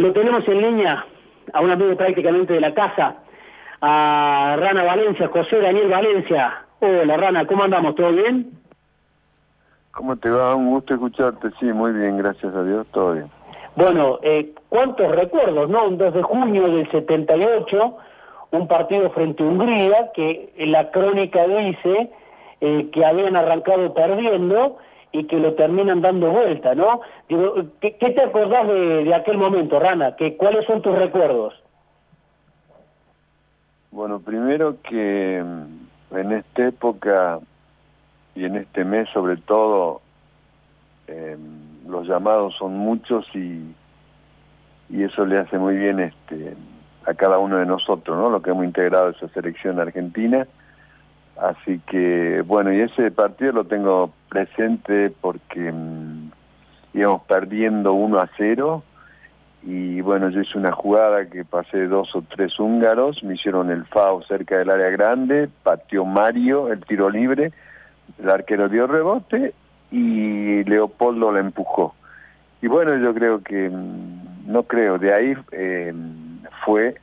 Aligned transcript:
Lo 0.00 0.14
tenemos 0.14 0.48
en 0.48 0.62
línea 0.62 1.04
a 1.52 1.60
un 1.60 1.70
amigo 1.70 1.94
prácticamente 1.94 2.54
de 2.54 2.60
la 2.60 2.72
casa, 2.72 3.16
a 3.82 4.56
Rana 4.58 4.82
Valencia, 4.82 5.28
José 5.28 5.60
Daniel 5.60 5.90
Valencia. 5.90 6.64
Hola 6.80 7.18
Rana, 7.18 7.46
¿cómo 7.46 7.64
andamos? 7.64 7.94
¿Todo 7.96 8.10
bien? 8.10 8.50
¿Cómo 9.90 10.16
te 10.16 10.30
va? 10.30 10.54
Un 10.54 10.70
gusto 10.70 10.94
escucharte. 10.94 11.50
Sí, 11.60 11.66
muy 11.66 11.92
bien, 11.92 12.16
gracias 12.16 12.54
a 12.54 12.62
Dios, 12.62 12.86
todo 12.92 13.12
bien. 13.12 13.30
Bueno, 13.76 14.18
eh, 14.22 14.54
¿cuántos 14.70 15.14
recuerdos, 15.14 15.68
no? 15.68 15.84
Un 15.84 15.98
2 15.98 16.14
de 16.14 16.22
junio 16.22 16.66
del 16.66 16.90
78, 16.90 17.96
un 18.52 18.68
partido 18.68 19.10
frente 19.10 19.42
a 19.42 19.46
Hungría, 19.46 20.12
que 20.14 20.50
la 20.60 20.90
crónica 20.92 21.46
dice 21.46 22.10
eh, 22.62 22.88
que 22.90 23.04
habían 23.04 23.36
arrancado 23.36 23.92
perdiendo 23.92 24.78
y 25.12 25.24
que 25.24 25.38
lo 25.38 25.54
terminan 25.54 26.00
dando 26.00 26.30
vuelta, 26.30 26.74
¿no? 26.74 27.00
Digo, 27.28 27.54
¿qué, 27.80 27.90
te 27.90 28.22
acordás 28.22 28.68
de, 28.68 29.12
aquel 29.14 29.38
momento, 29.38 29.80
Rana? 29.80 30.14
¿Qué, 30.16 30.36
¿Cuáles 30.36 30.64
son 30.66 30.82
tus 30.82 30.96
recuerdos? 30.96 31.54
Bueno, 33.90 34.20
primero 34.20 34.76
que 34.82 35.42
mm, 35.44 36.16
en 36.16 36.32
esta 36.32 36.68
época 36.68 37.40
y 38.36 38.44
en 38.44 38.56
este 38.56 38.84
mes 38.84 39.08
sobre 39.10 39.36
todo, 39.36 40.00
em, 41.08 41.88
los 41.88 42.06
llamados 42.06 42.54
son 42.56 42.78
muchos 42.78 43.26
y, 43.34 43.74
y 44.88 45.02
eso 45.02 45.26
le 45.26 45.38
hace 45.38 45.58
muy 45.58 45.76
bien 45.76 45.98
este, 45.98 46.54
a 47.04 47.14
cada 47.14 47.38
uno 47.38 47.56
de 47.56 47.66
nosotros, 47.66 48.16
¿no? 48.16 48.30
Lo 48.30 48.40
que 48.40 48.50
hemos 48.50 48.64
integrado 48.64 49.10
esa 49.10 49.28
selección 49.28 49.80
argentina 49.80 50.46
Así 51.40 51.80
que, 51.86 52.42
bueno, 52.42 52.70
y 52.72 52.80
ese 52.80 53.10
partido 53.10 53.52
lo 53.52 53.64
tengo 53.64 54.12
presente 54.30 55.12
porque 55.20 55.70
mm, 55.70 56.30
íbamos 56.94 57.22
perdiendo 57.24 57.92
1 57.92 58.18
a 58.18 58.30
0 58.38 58.82
y 59.62 60.00
bueno, 60.00 60.30
yo 60.30 60.40
hice 60.40 60.56
una 60.56 60.72
jugada 60.72 61.26
que 61.26 61.44
pasé 61.44 61.86
dos 61.86 62.14
o 62.16 62.22
tres 62.22 62.58
húngaros, 62.58 63.22
me 63.22 63.34
hicieron 63.34 63.70
el 63.70 63.84
FAO 63.84 64.22
cerca 64.22 64.56
del 64.56 64.70
área 64.70 64.88
grande, 64.88 65.50
pateó 65.62 66.06
Mario 66.06 66.72
el 66.72 66.80
tiro 66.86 67.10
libre, 67.10 67.52
el 68.18 68.30
arquero 68.30 68.70
dio 68.70 68.86
rebote 68.86 69.52
y 69.90 70.64
Leopoldo 70.64 71.30
la 71.32 71.40
empujó. 71.40 71.94
Y 72.62 72.68
bueno, 72.68 72.96
yo 72.96 73.12
creo 73.12 73.42
que, 73.42 73.68
mm, 73.68 74.50
no 74.50 74.62
creo, 74.62 74.98
de 74.98 75.12
ahí 75.12 75.34
eh, 75.52 75.92
fue 76.64 76.96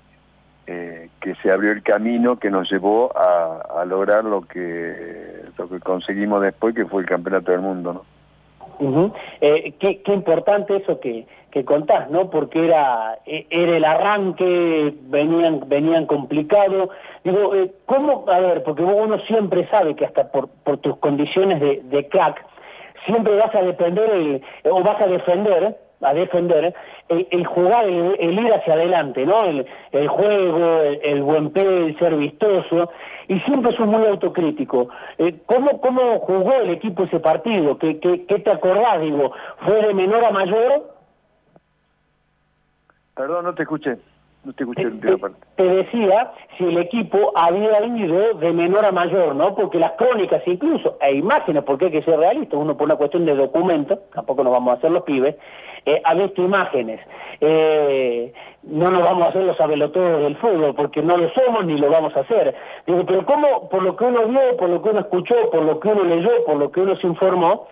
eh, 0.65 1.09
que 1.21 1.35
se 1.35 1.51
abrió 1.51 1.71
el 1.71 1.81
camino 1.81 2.37
que 2.39 2.51
nos 2.51 2.69
llevó 2.69 3.11
a, 3.17 3.85
lograr 3.85 4.25
lo 4.25 4.41
que, 4.41 5.45
lo 5.57 5.69
que 5.69 5.79
conseguimos 5.79 6.41
después, 6.41 6.75
que 6.75 6.85
fue 6.85 7.01
el 7.01 7.07
Campeonato 7.07 7.51
del 7.51 7.61
Mundo, 7.61 7.93
¿no? 7.93 8.17
Eh, 9.41 9.73
qué, 9.79 10.01
importante 10.13 10.75
eso 10.75 10.99
que, 10.99 11.25
que 11.51 11.65
contás, 11.65 12.09
¿no? 12.09 12.29
Porque 12.29 12.65
era, 12.65 13.17
e, 13.25 13.47
era 13.49 13.77
el 13.77 13.85
arranque, 13.85 14.93
venían, 15.03 15.61
venían 15.67 16.05
complicados. 16.05 16.89
Digo, 17.23 17.55
eh, 17.55 17.71
¿cómo? 17.85 18.25
A 18.27 18.39
ver, 18.39 18.63
porque 18.63 18.83
uno 18.83 19.19
siempre 19.21 19.67
sabe 19.69 19.95
que 19.95 20.05
hasta 20.05 20.31
por, 20.31 20.49
por 20.63 20.77
tus 20.77 20.97
condiciones 20.97 21.59
de, 21.59 22.07
crack, 22.07 22.45
siempre 23.05 23.35
vas 23.35 23.53
a 23.55 23.63
depender 23.63 24.41
o 24.69 24.83
vas 24.83 25.01
a 25.01 25.07
defender 25.07 25.77
a 26.01 26.13
defender, 26.13 26.73
el, 27.09 27.45
jugar, 27.45 27.85
el, 27.85 28.39
ir 28.39 28.53
hacia 28.53 28.73
adelante, 28.73 29.25
¿no? 29.25 29.45
El, 29.45 30.07
juego, 30.07 30.81
el, 31.01 31.23
buen 31.23 31.49
pe, 31.51 31.61
el 31.61 31.97
ser 31.97 32.15
vistoso, 32.15 32.91
y 33.27 33.39
siempre 33.41 33.73
sos 33.73 33.87
muy 33.87 34.05
autocrítico. 34.05 34.89
Eh, 35.17 35.39
¿cómo, 35.45 35.81
¿Cómo 35.81 36.19
jugó 36.19 36.53
el 36.53 36.69
equipo 36.69 37.03
ese 37.03 37.19
partido? 37.19 37.77
¿Qué, 37.77 37.99
qué, 37.99 38.25
qué 38.25 38.39
te 38.39 38.51
acordás, 38.51 39.01
digo? 39.01 39.31
¿Fue 39.65 39.81
de 39.87 39.93
menor 39.93 40.23
a 40.23 40.31
mayor? 40.31 40.93
Perdón, 43.15 43.45
no 43.45 43.55
te 43.55 43.63
escuché. 43.63 43.97
No 44.47 44.53
te 44.53 44.63
escuché 44.63 44.89
te, 44.91 45.17
te, 45.57 45.63
decía 45.63 46.31
si 46.57 46.63
el 46.63 46.77
equipo 46.77 47.33
había 47.35 47.85
ido 47.85 48.35
de 48.35 48.53
menor 48.53 48.85
a 48.85 48.93
mayor, 48.93 49.35
¿no? 49.35 49.53
Porque 49.53 49.77
las 49.77 49.91
crónicas 49.97 50.41
incluso, 50.45 50.97
e 51.01 51.15
imágenes, 51.15 51.63
porque 51.63 51.87
hay 51.87 51.91
que 51.91 52.03
ser 52.03 52.17
realistas, 52.17 52.57
uno 52.57 52.77
por 52.77 52.85
una 52.85 52.95
cuestión 52.95 53.25
de 53.25 53.35
documento, 53.35 53.99
tampoco 54.13 54.45
nos 54.45 54.53
vamos 54.53 54.71
a 54.71 54.77
hacer 54.77 54.91
los 54.91 55.03
pibes, 55.03 55.35
eh, 55.85 56.01
ha 56.01 56.13
visto 56.13 56.41
imágenes. 56.41 57.01
Eh, 57.41 58.31
no 58.63 58.89
nos 58.89 59.01
vamos 59.01 59.27
a 59.27 59.29
hacer 59.31 59.43
los 59.43 59.59
abelotodos 59.59 60.21
del 60.21 60.37
fútbol, 60.37 60.73
porque 60.75 61.01
no 61.01 61.17
lo 61.17 61.29
somos 61.31 61.65
ni 61.65 61.77
lo 61.77 61.89
vamos 61.89 62.15
a 62.15 62.21
hacer. 62.21 62.55
Digo, 62.85 63.05
pero 63.05 63.25
¿cómo, 63.25 63.67
por 63.67 63.83
lo 63.83 63.97
que 63.97 64.05
uno 64.05 64.27
vio, 64.27 64.55
por 64.55 64.69
lo 64.69 64.81
que 64.81 64.91
uno 64.91 65.01
escuchó, 65.01 65.35
por 65.51 65.63
lo 65.63 65.81
que 65.81 65.89
uno 65.89 66.05
leyó, 66.05 66.45
por 66.45 66.55
lo 66.55 66.71
que 66.71 66.79
uno 66.79 66.95
se 66.95 67.05
informó, 67.05 67.67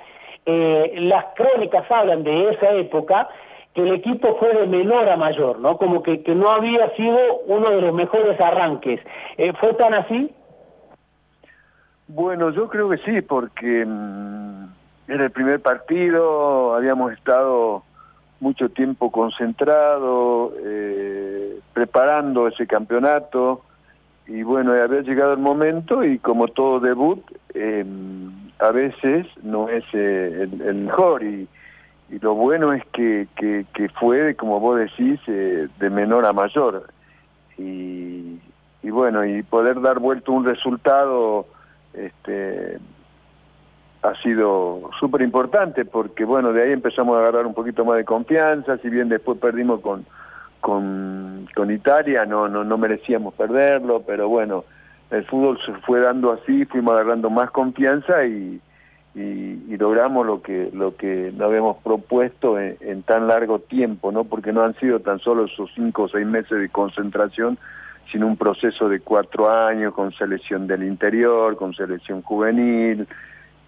eh, 0.45 0.93
las 0.97 1.27
crónicas 1.35 1.89
hablan 1.89 2.25
de 2.25 2.49
esa 2.49 2.73
época 2.73 3.29
que 3.75 3.81
el 3.83 3.93
equipo 3.93 4.37
fue 4.37 4.55
de 4.55 4.65
menor 4.65 5.07
a 5.09 5.17
mayor, 5.17 5.59
¿no? 5.59 5.77
Como 5.77 6.01
que, 6.01 6.23
que 6.23 6.33
no 6.33 6.49
había 6.49 6.89
sido 6.95 7.19
uno 7.45 7.69
de 7.69 7.81
los 7.81 7.93
mejores 7.93 8.39
arranques. 8.41 9.01
¿Fue 9.59 9.73
tan 9.73 9.93
así? 9.93 10.33
Bueno, 12.07 12.51
yo 12.51 12.67
creo 12.69 12.89
que 12.89 12.97
sí, 12.99 13.21
porque 13.21 13.85
mm, 13.85 14.65
era 15.07 15.25
el 15.25 15.31
primer 15.31 15.61
partido, 15.61 16.75
habíamos 16.75 17.13
estado 17.13 17.83
mucho 18.39 18.69
tiempo 18.69 19.11
concentrado, 19.11 20.53
eh, 20.63 21.59
preparando 21.73 22.47
ese 22.47 22.67
campeonato, 22.67 23.61
y 24.27 24.43
bueno, 24.43 24.71
había 24.73 25.01
llegado 25.01 25.33
el 25.33 25.39
momento 25.39 26.03
y 26.03 26.19
como 26.19 26.47
todo 26.47 26.79
debut, 26.79 27.23
em, 27.53 28.31
a 28.59 28.71
veces 28.71 29.27
no 29.43 29.69
es 29.69 29.83
eh, 29.93 30.47
el, 30.63 30.75
mejor, 30.75 31.23
y, 31.23 31.47
lo 32.09 32.35
bueno 32.35 32.73
es 32.73 32.85
que, 32.87 33.27
que, 33.35 33.89
fue, 33.99 34.35
como 34.35 34.59
vos 34.59 34.77
decís, 34.77 35.19
eh, 35.27 35.67
de 35.79 35.89
menor 35.89 36.25
a 36.25 36.33
mayor. 36.33 36.87
Y, 37.57 38.39
y 38.83 38.89
bueno, 38.89 39.25
y 39.25 39.43
poder 39.43 39.81
dar 39.81 39.99
vuelta 39.99 40.31
un 40.31 40.45
resultado 40.45 41.47
este, 41.93 42.77
ha 44.01 44.15
sido 44.21 44.89
súper 44.99 45.21
importante 45.21 45.85
porque, 45.85 46.25
bueno, 46.25 46.53
de 46.53 46.63
ahí 46.63 46.71
empezamos 46.71 47.17
a 47.17 47.21
agarrar 47.21 47.47
un 47.47 47.53
poquito 47.53 47.85
más 47.85 47.97
de 47.97 48.05
confianza, 48.05 48.77
si 48.77 48.89
bien 48.89 49.09
después 49.09 49.39
perdimos 49.39 49.81
con, 49.81 50.05
con, 50.61 51.47
con 51.55 51.71
Italia, 51.71 52.25
no, 52.25 52.47
no, 52.47 52.63
no 52.63 52.77
merecíamos 52.77 53.33
perderlo, 53.33 54.03
pero 54.05 54.29
bueno, 54.29 54.65
el 55.09 55.25
fútbol 55.25 55.59
se 55.65 55.73
fue 55.81 55.99
dando 56.01 56.31
así, 56.31 56.65
fuimos 56.65 56.93
agarrando 56.93 57.29
más 57.29 57.51
confianza 57.51 58.25
y, 58.25 58.61
y, 59.15 59.77
logramos 59.77 60.25
lo 60.25 60.41
que, 60.41 60.69
lo 60.73 60.95
que 60.95 61.31
nos 61.33 61.47
habíamos 61.47 61.77
propuesto 61.77 62.59
en, 62.59 62.77
en, 62.81 63.03
tan 63.03 63.27
largo 63.27 63.59
tiempo, 63.59 64.11
¿no? 64.11 64.25
Porque 64.25 64.51
no 64.51 64.61
han 64.61 64.75
sido 64.75 64.99
tan 64.99 65.19
solo 65.19 65.45
esos 65.45 65.71
cinco 65.73 66.03
o 66.03 66.09
seis 66.09 66.25
meses 66.25 66.59
de 66.59 66.69
concentración, 66.69 67.57
sino 68.11 68.27
un 68.27 68.37
proceso 68.37 68.89
de 68.89 68.99
cuatro 68.99 69.49
años 69.49 69.93
con 69.93 70.13
selección 70.13 70.67
del 70.67 70.83
interior, 70.83 71.55
con 71.55 71.73
selección 71.73 72.21
juvenil, 72.21 73.07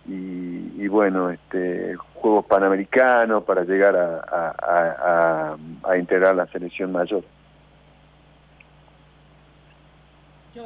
y, 0.09 0.87
bueno, 0.87 1.29
este, 1.29 1.95
Juegos 1.95 2.45
Panamericanos 2.45 3.43
para 3.43 3.65
llegar 3.65 3.95
a, 3.97 5.57
a, 5.83 5.97
integrar 5.97 6.35
la 6.35 6.47
selección 6.47 6.91
mayor. 6.91 7.23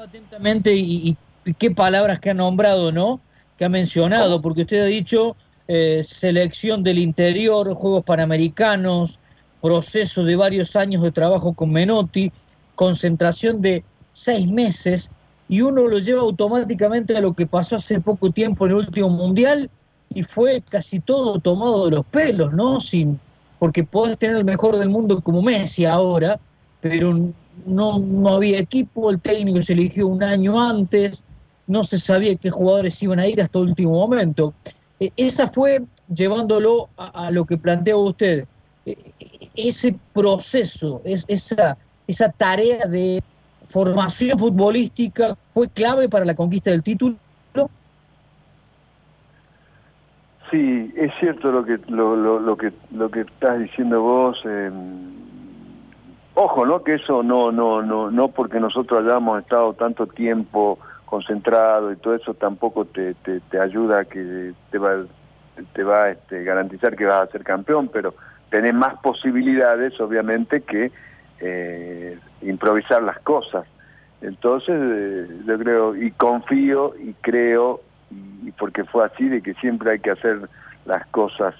atentamente 0.01 0.73
y, 0.73 1.17
qué 1.57 1.71
palabras 1.71 2.19
que 2.19 2.29
ha 2.29 2.33
nombrado, 2.33 2.91
¿no? 2.91 3.19
Que 3.61 3.65
ha 3.65 3.69
mencionado, 3.69 4.41
porque 4.41 4.61
usted 4.61 4.79
ha 4.79 4.85
dicho 4.85 5.35
eh, 5.67 6.01
selección 6.03 6.81
del 6.81 6.97
interior, 6.97 7.71
Juegos 7.75 8.03
Panamericanos, 8.03 9.19
proceso 9.61 10.23
de 10.23 10.35
varios 10.35 10.75
años 10.75 11.03
de 11.03 11.11
trabajo 11.11 11.53
con 11.53 11.71
Menotti, 11.71 12.31
concentración 12.73 13.61
de 13.61 13.83
seis 14.13 14.47
meses 14.47 15.11
y 15.47 15.61
uno 15.61 15.87
lo 15.87 15.99
lleva 15.99 16.21
automáticamente 16.21 17.15
a 17.15 17.21
lo 17.21 17.35
que 17.35 17.45
pasó 17.45 17.75
hace 17.75 18.01
poco 18.01 18.31
tiempo 18.31 18.65
en 18.65 18.71
el 18.71 18.77
último 18.77 19.09
mundial 19.09 19.69
y 20.09 20.23
fue 20.23 20.63
casi 20.67 20.99
todo 20.99 21.37
tomado 21.37 21.85
de 21.85 21.97
los 21.97 22.05
pelos, 22.07 22.51
¿no? 22.53 22.79
Sin, 22.79 23.19
porque 23.59 23.83
podés 23.83 24.17
tener 24.17 24.37
el 24.37 24.43
mejor 24.43 24.77
del 24.77 24.89
mundo 24.89 25.21
como 25.21 25.43
Messi 25.43 25.85
ahora, 25.85 26.39
pero 26.81 27.15
no, 27.67 27.99
no 27.99 28.29
había 28.29 28.57
equipo, 28.57 29.11
el 29.11 29.21
técnico 29.21 29.61
se 29.61 29.73
eligió 29.73 30.07
un 30.07 30.23
año 30.23 30.59
antes, 30.59 31.23
no 31.71 31.83
se 31.83 31.97
sabía 31.97 32.35
qué 32.35 32.51
jugadores 32.51 33.01
iban 33.01 33.19
a 33.19 33.27
ir 33.27 33.41
hasta 33.41 33.59
el 33.59 33.69
último 33.69 33.93
momento. 33.93 34.53
E, 34.99 35.11
esa 35.15 35.47
fue 35.47 35.81
llevándolo 36.13 36.89
a, 36.97 37.31
lo 37.31 37.45
que 37.45 37.57
plantea 37.57 37.95
usted, 37.95 38.45
e, 38.85 38.97
ese 39.55 39.97
proceso, 40.13 41.01
es, 41.05 41.25
esa, 41.27 41.77
esa 42.07 42.29
tarea 42.29 42.85
de 42.85 43.23
formación 43.65 44.37
futbolística 44.37 45.37
fue 45.53 45.69
clave 45.69 46.09
para 46.09 46.25
la 46.25 46.35
conquista 46.35 46.71
del 46.71 46.83
título? 46.83 47.15
Sí, 50.51 50.91
es 50.97 51.13
cierto 51.17 51.49
lo 51.49 51.63
que 51.63 51.79
lo, 51.87 52.57
que 52.57 52.73
lo 52.91 53.09
que 53.09 53.21
estás 53.21 53.57
diciendo 53.57 54.01
vos. 54.01 54.43
Em, 54.43 54.73
ojo, 56.35 56.65
¿no? 56.65 56.83
Que 56.83 56.95
eso 56.95 57.23
no 57.23 57.53
no 57.53 57.81
no 57.81 58.11
no 58.11 58.27
porque 58.27 58.59
nosotros 58.59 59.05
hayamos 59.05 59.39
estado 59.39 59.73
tanto 59.73 60.07
tiempo 60.07 60.77
concentrado 61.11 61.91
y 61.91 61.97
todo 61.97 62.15
eso 62.15 62.33
tampoco 62.33 62.85
te, 62.85 63.15
te, 63.15 63.59
ayuda 63.59 63.99
a 63.99 64.05
que 64.05 64.53
te 64.71 64.77
va 64.77 65.03
te 65.73 65.83
va 65.83 66.05
a 66.05 66.11
este, 66.11 66.45
garantizar 66.45 66.95
que 66.95 67.03
vas 67.03 67.27
a 67.27 67.31
ser 67.33 67.43
campeón, 67.43 67.89
pero 67.91 68.15
tenés 68.49 68.73
más 68.73 68.95
posibilidades, 69.01 69.99
obviamente, 69.99 70.61
que 70.61 70.89
eh, 71.41 72.17
improvisar 72.41 73.03
las 73.03 73.19
cosas. 73.19 73.65
Entonces, 74.21 74.73
eh, 74.73 75.27
yo 75.45 75.59
creo, 75.59 75.95
y 75.97 76.11
confío 76.11 76.93
y 76.97 77.13
creo, 77.19 77.81
y, 78.09 78.51
porque 78.53 78.85
fue 78.85 79.03
así, 79.03 79.27
de 79.27 79.41
que 79.41 79.53
siempre 79.55 79.91
hay 79.91 79.99
que 79.99 80.11
hacer 80.11 80.47
las 80.85 81.05
cosas 81.07 81.53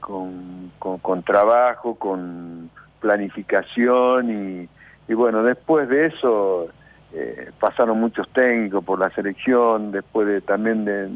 con, 0.00 0.70
con, 0.78 1.22
trabajo, 1.22 1.94
con 1.94 2.68
planificación, 3.00 4.30
y, 4.30 4.68
y 5.10 5.14
bueno, 5.14 5.42
después 5.42 5.88
de 5.88 6.06
eso 6.06 6.68
eh, 7.14 7.50
pasaron 7.60 8.00
muchos 8.00 8.28
técnicos 8.30 8.84
por 8.84 8.98
la 8.98 9.10
selección, 9.10 9.92
después 9.92 10.26
de, 10.26 10.40
también 10.40 10.84
de, 10.84 11.08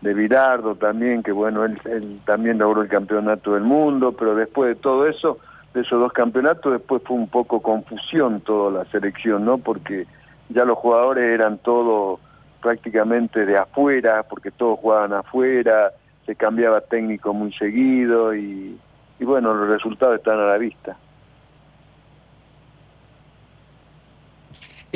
de 0.00 0.14
Virardo 0.14 0.74
también, 0.74 1.22
que 1.22 1.32
bueno, 1.32 1.64
él, 1.64 2.20
también 2.24 2.58
logró 2.58 2.82
el 2.82 2.88
campeonato 2.88 3.54
del 3.54 3.62
mundo, 3.62 4.12
pero 4.12 4.34
después 4.34 4.68
de 4.68 4.74
todo 4.76 5.06
eso 5.06 5.38
de 5.72 5.82
esos 5.82 6.00
dos 6.00 6.12
campeonatos, 6.12 6.72
después 6.72 7.02
fue 7.04 7.16
un 7.16 7.28
poco 7.28 7.60
confusión 7.60 8.40
toda 8.40 8.82
la 8.82 8.90
selección, 8.90 9.44
¿no? 9.44 9.58
Porque 9.58 10.06
ya 10.48 10.64
los 10.64 10.78
jugadores 10.78 11.24
eran 11.24 11.58
todos 11.58 12.18
prácticamente 12.62 13.44
de 13.44 13.58
afuera, 13.58 14.22
porque 14.22 14.50
todos 14.50 14.78
jugaban 14.78 15.12
afuera, 15.12 15.92
se 16.24 16.34
cambiaba 16.34 16.80
técnico 16.80 17.34
muy 17.34 17.52
seguido 17.52 18.34
y, 18.34 18.78
bueno, 19.20 19.54
los 19.54 19.68
resultados 19.68 20.16
están 20.16 20.40
a 20.40 20.46
la 20.46 20.58
vista. 20.58 20.96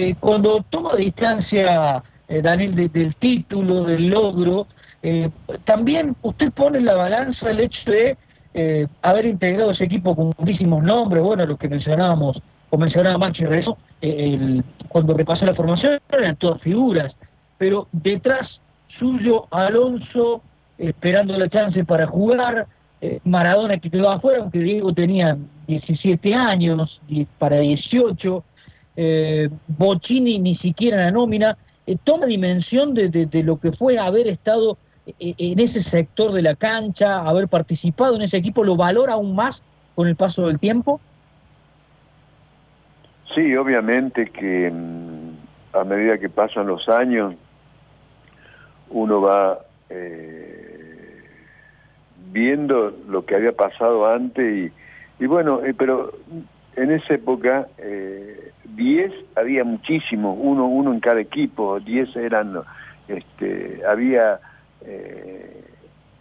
Eh, 0.02 0.14
cuando 0.18 0.64
toma 0.70 0.96
distancia, 0.96 2.02
eh, 2.26 2.40
Daniel, 2.40 2.74
del 2.90 3.14
título, 3.16 3.84
del 3.84 4.08
logro, 4.08 4.66
eh, 5.02 5.28
también 5.64 6.16
usted 6.22 6.50
pone 6.52 6.78
en 6.78 6.86
la 6.86 6.94
balanza 6.94 7.50
el 7.50 7.60
hecho 7.60 7.90
de 7.90 8.16
haber 9.02 9.26
integrado 9.26 9.72
ese 9.72 9.84
equipo 9.84 10.16
con 10.16 10.32
muchísimos 10.38 10.82
nombres, 10.82 11.22
bueno, 11.22 11.44
los 11.44 11.58
que 11.58 11.68
mencionábamos, 11.68 12.42
o 12.70 12.78
mencionaba 12.78 13.18
Manchi 13.18 13.44
Rezo, 13.44 13.76
eh, 14.00 14.62
cuando 14.88 15.12
repasó 15.14 15.44
la 15.44 15.54
formación 15.54 16.00
eran 16.10 16.34
todas 16.36 16.62
figuras, 16.62 17.18
pero 17.58 17.86
detrás 17.92 18.62
suyo 18.88 19.46
Alonso 19.50 20.40
esperando 20.78 21.36
la 21.36 21.48
chance 21.50 21.84
para 21.84 22.06
jugar, 22.06 22.66
Maradona 23.24 23.78
que 23.78 23.90
quedó 23.90 24.10
afuera, 24.10 24.40
aunque 24.40 24.58
Diego 24.58 24.92
tenía 24.92 25.36
17 25.66 26.34
años, 26.34 27.00
para 27.38 27.58
18, 27.58 28.44
eh, 29.02 29.48
ni 30.20 30.54
siquiera 30.56 30.98
en 30.98 31.04
la 31.04 31.10
nómina, 31.10 31.56
toma 32.04 32.26
dimensión 32.26 32.92
de, 32.94 33.42
lo 33.42 33.58
que 33.58 33.72
fue 33.72 33.98
haber 33.98 34.26
estado 34.26 34.76
e, 35.06 35.34
en 35.38 35.58
ese 35.58 35.80
sector 35.80 36.32
de 36.32 36.42
la 36.42 36.54
cancha, 36.54 37.20
haber 37.20 37.48
participado 37.48 38.16
en 38.16 38.22
ese 38.22 38.36
equipo, 38.36 38.62
lo 38.62 38.76
valora 38.76 39.14
aún 39.14 39.34
más 39.34 39.62
con 39.94 40.06
el 40.06 40.16
paso 40.16 40.46
del 40.46 40.58
tiempo? 40.58 41.00
Sí, 43.34 43.56
obviamente 43.56 44.26
que 44.26 44.70
mm, 44.70 45.76
a 45.78 45.84
medida 45.84 46.18
que 46.18 46.28
pasan 46.28 46.66
los 46.66 46.88
años, 46.88 47.34
uno 48.90 49.22
va 49.22 49.60
eh, 49.88 51.24
viendo 52.32 52.94
lo 53.08 53.24
que 53.24 53.36
había 53.36 53.52
pasado 53.52 54.06
antes 54.06 54.72
y, 55.18 55.26
bueno, 55.26 55.64
eh, 55.64 55.74
pero 55.76 56.12
en 56.76 56.90
esa 56.90 57.14
época 57.14 57.68
10 58.74 59.12
eh, 59.12 59.24
había 59.36 59.64
muchísimos, 59.64 60.36
uno, 60.40 60.66
uno 60.66 60.92
en 60.92 61.00
cada 61.00 61.20
equipo, 61.20 61.80
10 61.80 62.16
eran, 62.16 62.60
este, 63.08 63.82
había 63.88 64.40
eh, 64.84 65.64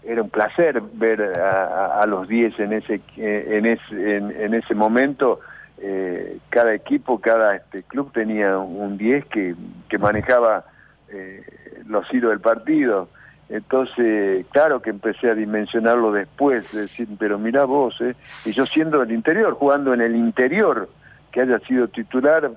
era 0.04 0.24
un 0.24 0.30
placer 0.30 0.82
ver 0.94 1.22
a, 1.22 2.06
los 2.06 2.28
10 2.28 2.60
en 2.60 2.74
ese, 2.74 3.02
en 3.18 3.66
ese, 3.66 4.18
en, 4.18 4.54
ese 4.54 4.74
momento. 4.74 5.40
Eh, 5.78 6.40
cada 6.50 6.74
equipo, 6.74 7.20
cada 7.20 7.56
este, 7.56 7.84
club 7.84 8.12
tenía 8.12 8.58
un 8.58 8.98
10 8.98 9.26
que, 9.26 9.56
que 9.88 9.98
manejaba 9.98 10.66
eh, 11.10 11.44
los 11.86 12.12
hilos 12.14 12.32
del 12.32 12.40
partido. 12.40 13.10
Entonces, 13.50 14.46
claro 14.52 14.82
que 14.82 14.90
empecé 14.92 15.30
a 15.30 15.36
dimensionarlo 15.36 16.12
después, 16.12 16.72
decir, 16.72 17.08
pero 17.18 17.40
mira 17.40 17.66
vos, 17.66 18.00
eh, 18.02 18.16
y 18.46 18.52
yo 18.52 18.66
siendo 18.66 19.00
del 19.00 19.12
interior, 19.12 19.54
jugando 19.54 19.94
en 19.94 20.02
el 20.02 20.16
interior, 20.16 20.90
que 21.32 21.42
haya 21.42 21.60
sido 21.60 21.88
titular, 21.88 22.52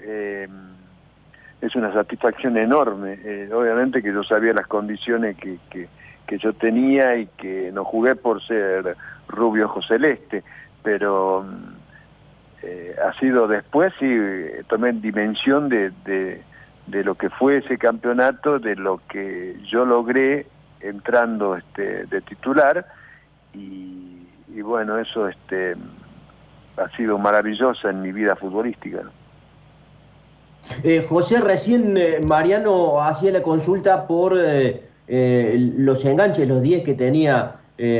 eh, 0.00 0.48
es 1.60 1.74
una 1.74 1.92
satisfacción 1.92 2.56
enorme. 2.56 3.18
Eh, 3.24 3.50
obviamente 3.52 4.02
que 4.02 4.12
yo 4.12 4.22
sabía 4.22 4.52
las 4.52 4.66
condiciones 4.66 5.36
que, 5.36 5.58
que, 5.70 5.88
yo 6.38 6.52
tenía 6.52 7.16
y 7.16 7.26
que 7.26 7.70
no 7.72 7.84
jugué 7.84 8.14
por 8.16 8.42
ser 8.42 8.96
rubio 9.28 9.66
ojo 9.66 9.80
celeste, 9.80 10.42
pero 10.82 11.46
eh, 12.62 12.94
ha 13.04 13.18
sido 13.18 13.46
después, 13.46 13.92
sí, 13.98 14.18
tomé 14.68 14.92
dimensión 14.92 15.68
de, 15.68 15.92
de, 16.04 16.42
de, 16.88 17.04
lo 17.04 17.14
que 17.14 17.30
fue 17.30 17.58
ese 17.58 17.78
campeonato, 17.78 18.58
de 18.58 18.76
lo 18.76 19.00
que 19.08 19.56
yo 19.64 19.84
logré 19.84 20.46
entrando 20.80 21.56
este, 21.56 22.06
de 22.06 22.20
titular 22.20 22.86
y, 23.54 24.26
y 24.52 24.60
bueno, 24.62 24.98
eso 24.98 25.28
este, 25.28 25.76
ha 26.76 26.96
sido 26.96 27.18
maravilloso 27.18 27.88
en 27.88 28.02
mi 28.02 28.12
vida 28.12 28.36
futbolística. 28.36 29.02
Eh, 30.82 31.06
José, 31.08 31.40
recién 31.40 31.96
eh, 31.96 32.20
Mariano 32.20 33.00
hacía 33.00 33.32
la 33.32 33.42
consulta 33.42 34.06
por 34.06 34.34
eh, 34.36 34.82
los 35.76 36.04
enganches, 36.04 36.48
los 36.48 36.62
10 36.62 36.82
que 36.82 36.94
tenía 36.94 37.56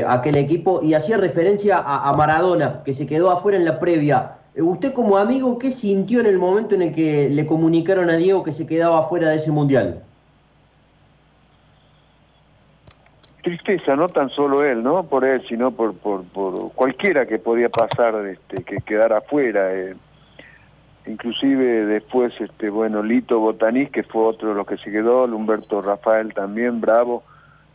aquel 0.07 0.37
equipo, 0.37 0.81
y 0.81 0.95
hacía 0.95 1.17
referencia 1.17 1.77
a, 1.77 2.11
Maradona, 2.13 2.81
que 2.83 2.95
se 2.95 3.05
quedó 3.05 3.29
afuera 3.29 3.59
en 3.59 3.63
la 3.63 3.79
previa. 3.79 4.37
¿Usted 4.55 4.91
como 4.91 5.17
amigo 5.17 5.59
qué 5.59 5.69
sintió 5.69 6.19
en 6.19 6.25
el 6.25 6.39
momento 6.39 6.73
en 6.73 6.81
el 6.81 6.95
que 6.95 7.29
le 7.29 7.45
comunicaron 7.45 8.09
a 8.09 8.15
Diego 8.15 8.43
que 8.43 8.53
se 8.53 8.65
quedaba 8.65 9.01
afuera 9.01 9.29
de 9.29 9.35
ese 9.35 9.51
mundial? 9.51 10.01
Tristeza, 13.47 13.95
no 13.95 14.09
tan 14.09 14.29
solo 14.29 14.65
él, 14.65 14.83
¿no? 14.83 15.03
Por 15.03 15.23
él, 15.23 15.41
sino 15.47 15.71
por, 15.71 15.93
por, 15.95 16.25
cualquiera 16.73 17.25
que 17.25 17.39
podía 17.39 17.69
pasar, 17.69 18.13
este, 18.25 18.61
que 18.63 18.81
quedara 18.81 19.19
afuera 19.19 19.71
inclusive 21.05 21.85
después, 21.85 22.33
este, 22.41 22.69
bueno, 22.69 23.01
Lito 23.01 23.39
Botanís, 23.39 23.89
que 23.89 24.03
fue 24.03 24.23
otro 24.23 24.49
de 24.49 24.55
los 24.55 24.67
que 24.67 24.75
se 24.77 24.91
quedó, 24.91 25.23
Humberto 25.23 25.81
Rafael 25.81 26.33
también, 26.33 26.81
bravo, 26.81 27.23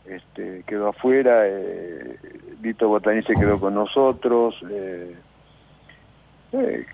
este, 0.05 0.63
quedó 0.67 0.89
afuera, 0.89 1.41
eh, 1.45 2.17
Lito 2.61 2.87
Botanís 2.87 3.25
se 3.25 3.33
quedó 3.33 3.59
con 3.59 3.73
nosotros, 3.73 4.55
eh, 4.69 5.15
eh, 6.51 6.85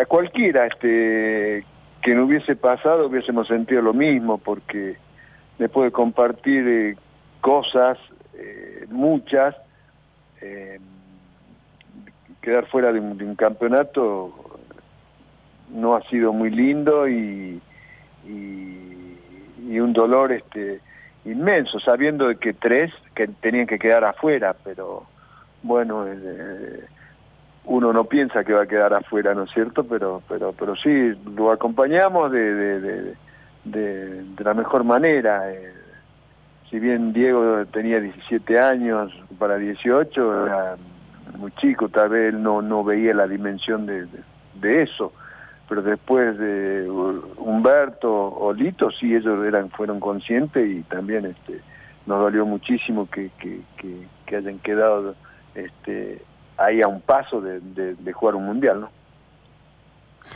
a 0.00 0.06
cualquiera 0.06 0.64
este, 0.64 1.64
que 2.00 2.14
no 2.14 2.24
hubiese 2.24 2.56
pasado 2.56 3.06
hubiésemos 3.08 3.48
sentido 3.48 3.82
lo 3.82 3.92
mismo, 3.92 4.38
porque 4.38 4.96
después 5.58 5.88
de 5.88 5.92
compartir 5.92 6.96
cosas, 7.42 7.98
muchas, 8.88 9.54
quedar 12.40 12.66
fuera 12.66 12.92
de 12.92 13.00
un 13.00 13.34
campeonato 13.36 14.32
no 15.70 15.94
ha 15.94 16.02
sido 16.08 16.32
muy 16.32 16.50
lindo 16.50 17.08
y, 17.08 17.60
y, 18.26 19.78
un 19.80 19.92
dolor 19.92 20.30
este 20.32 20.80
inmenso, 21.24 21.80
sabiendo 21.80 22.28
de 22.28 22.36
que 22.36 22.52
tres 22.52 22.92
que 23.14 23.26
tenían 23.26 23.66
que 23.66 23.78
quedar 23.78 24.04
afuera, 24.04 24.54
pero 24.62 25.04
bueno, 25.62 26.06
eh, 26.06 26.84
uno 27.64 27.92
no 27.92 28.04
piensa 28.04 28.44
que 28.44 28.52
va 28.52 28.62
a 28.62 28.66
quedar 28.66 28.94
afuera, 28.94 29.34
¿no 29.34 29.42
es 29.44 29.50
cierto? 29.50 29.84
Pero, 29.84 30.22
pero, 30.28 30.52
pero 30.52 30.76
sí, 30.76 31.12
lo 31.34 31.50
acompañamos 31.50 32.30
de, 32.30 32.54
de, 32.54 33.14
de, 33.64 34.22
de 34.22 34.44
la 34.44 34.54
mejor 34.54 34.84
manera. 34.84 35.50
Eh, 35.52 35.72
si 36.74 36.80
bien 36.80 37.12
Diego 37.12 37.64
tenía 37.66 38.00
17 38.00 38.58
años 38.58 39.12
para 39.38 39.58
18, 39.58 40.46
era 40.46 40.76
muy 41.38 41.52
chico, 41.52 41.88
tal 41.88 42.08
vez 42.08 42.34
él 42.34 42.42
no, 42.42 42.62
no 42.62 42.82
veía 42.82 43.14
la 43.14 43.28
dimensión 43.28 43.86
de, 43.86 44.08
de 44.54 44.82
eso 44.82 45.12
pero 45.68 45.82
después 45.82 46.36
de 46.36 46.90
Humberto 47.38 48.12
o 48.12 48.52
Lito, 48.52 48.90
sí, 48.90 49.14
ellos 49.14 49.46
eran, 49.46 49.70
fueron 49.70 50.00
conscientes 50.00 50.68
y 50.68 50.82
también 50.82 51.26
este, 51.26 51.60
nos 52.06 52.20
dolió 52.20 52.44
muchísimo 52.44 53.08
que, 53.08 53.30
que, 53.38 53.60
que, 54.26 54.36
hayan 54.36 54.58
quedado 54.58 55.14
este, 55.54 56.22
ahí 56.56 56.82
a 56.82 56.88
un 56.88 57.00
paso 57.00 57.40
de, 57.40 57.60
de, 57.60 58.12
jugar 58.12 58.34
un 58.34 58.46
mundial, 58.46 58.80
¿no? 58.80 58.90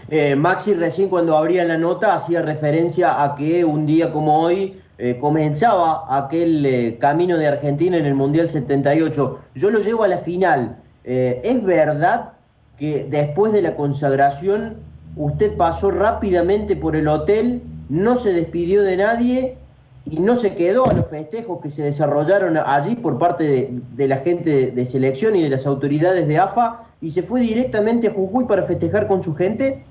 Eh, 0.08 0.36
Maxi 0.36 0.74
recién 0.74 1.08
cuando 1.08 1.36
abría 1.36 1.64
la 1.64 1.78
nota 1.78 2.14
hacía 2.14 2.42
referencia 2.42 3.22
a 3.22 3.34
que 3.34 3.64
un 3.64 3.86
día 3.86 4.12
como 4.12 4.40
hoy 4.40 4.80
eh, 4.98 5.18
comenzaba 5.20 6.04
aquel 6.16 6.66
eh, 6.66 6.98
camino 6.98 7.38
de 7.38 7.46
Argentina 7.46 7.96
en 7.96 8.06
el 8.06 8.14
Mundial 8.14 8.48
78. 8.48 9.38
Yo 9.54 9.70
lo 9.70 9.78
llevo 9.80 10.02
a 10.02 10.08
la 10.08 10.18
final. 10.18 10.76
¿Es 11.04 11.64
verdad 11.64 12.32
que 12.78 13.06
después 13.08 13.54
de 13.54 13.62
la 13.62 13.76
consagración 13.76 14.76
usted 15.16 15.56
pasó 15.56 15.90
rápidamente 15.90 16.76
por 16.76 16.94
el 16.94 17.08
hotel, 17.08 17.62
no 17.88 18.16
se 18.16 18.32
despidió 18.32 18.82
de 18.82 18.96
nadie 18.98 19.56
y 20.04 20.20
no 20.20 20.36
se 20.36 20.54
quedó 20.54 20.88
a 20.88 20.94
los 20.94 21.06
festejos 21.08 21.60
que 21.60 21.70
se 21.70 21.82
desarrollaron 21.82 22.56
allí 22.56 22.96
por 22.96 23.18
parte 23.18 23.70
de, 23.72 24.08
la 24.08 24.18
gente 24.18 24.70
de 24.70 24.84
selección 24.86 25.36
y 25.36 25.42
de 25.42 25.50
las 25.50 25.66
autoridades 25.66 26.26
de 26.26 26.38
AFA 26.38 26.82
y 27.00 27.10
se 27.10 27.22
fue 27.22 27.40
directamente 27.40 28.08
a 28.08 28.12
Jujuy 28.12 28.44
para 28.46 28.62
festejar 28.62 29.06
con 29.06 29.22
su 29.22 29.34
gente? 29.34 29.84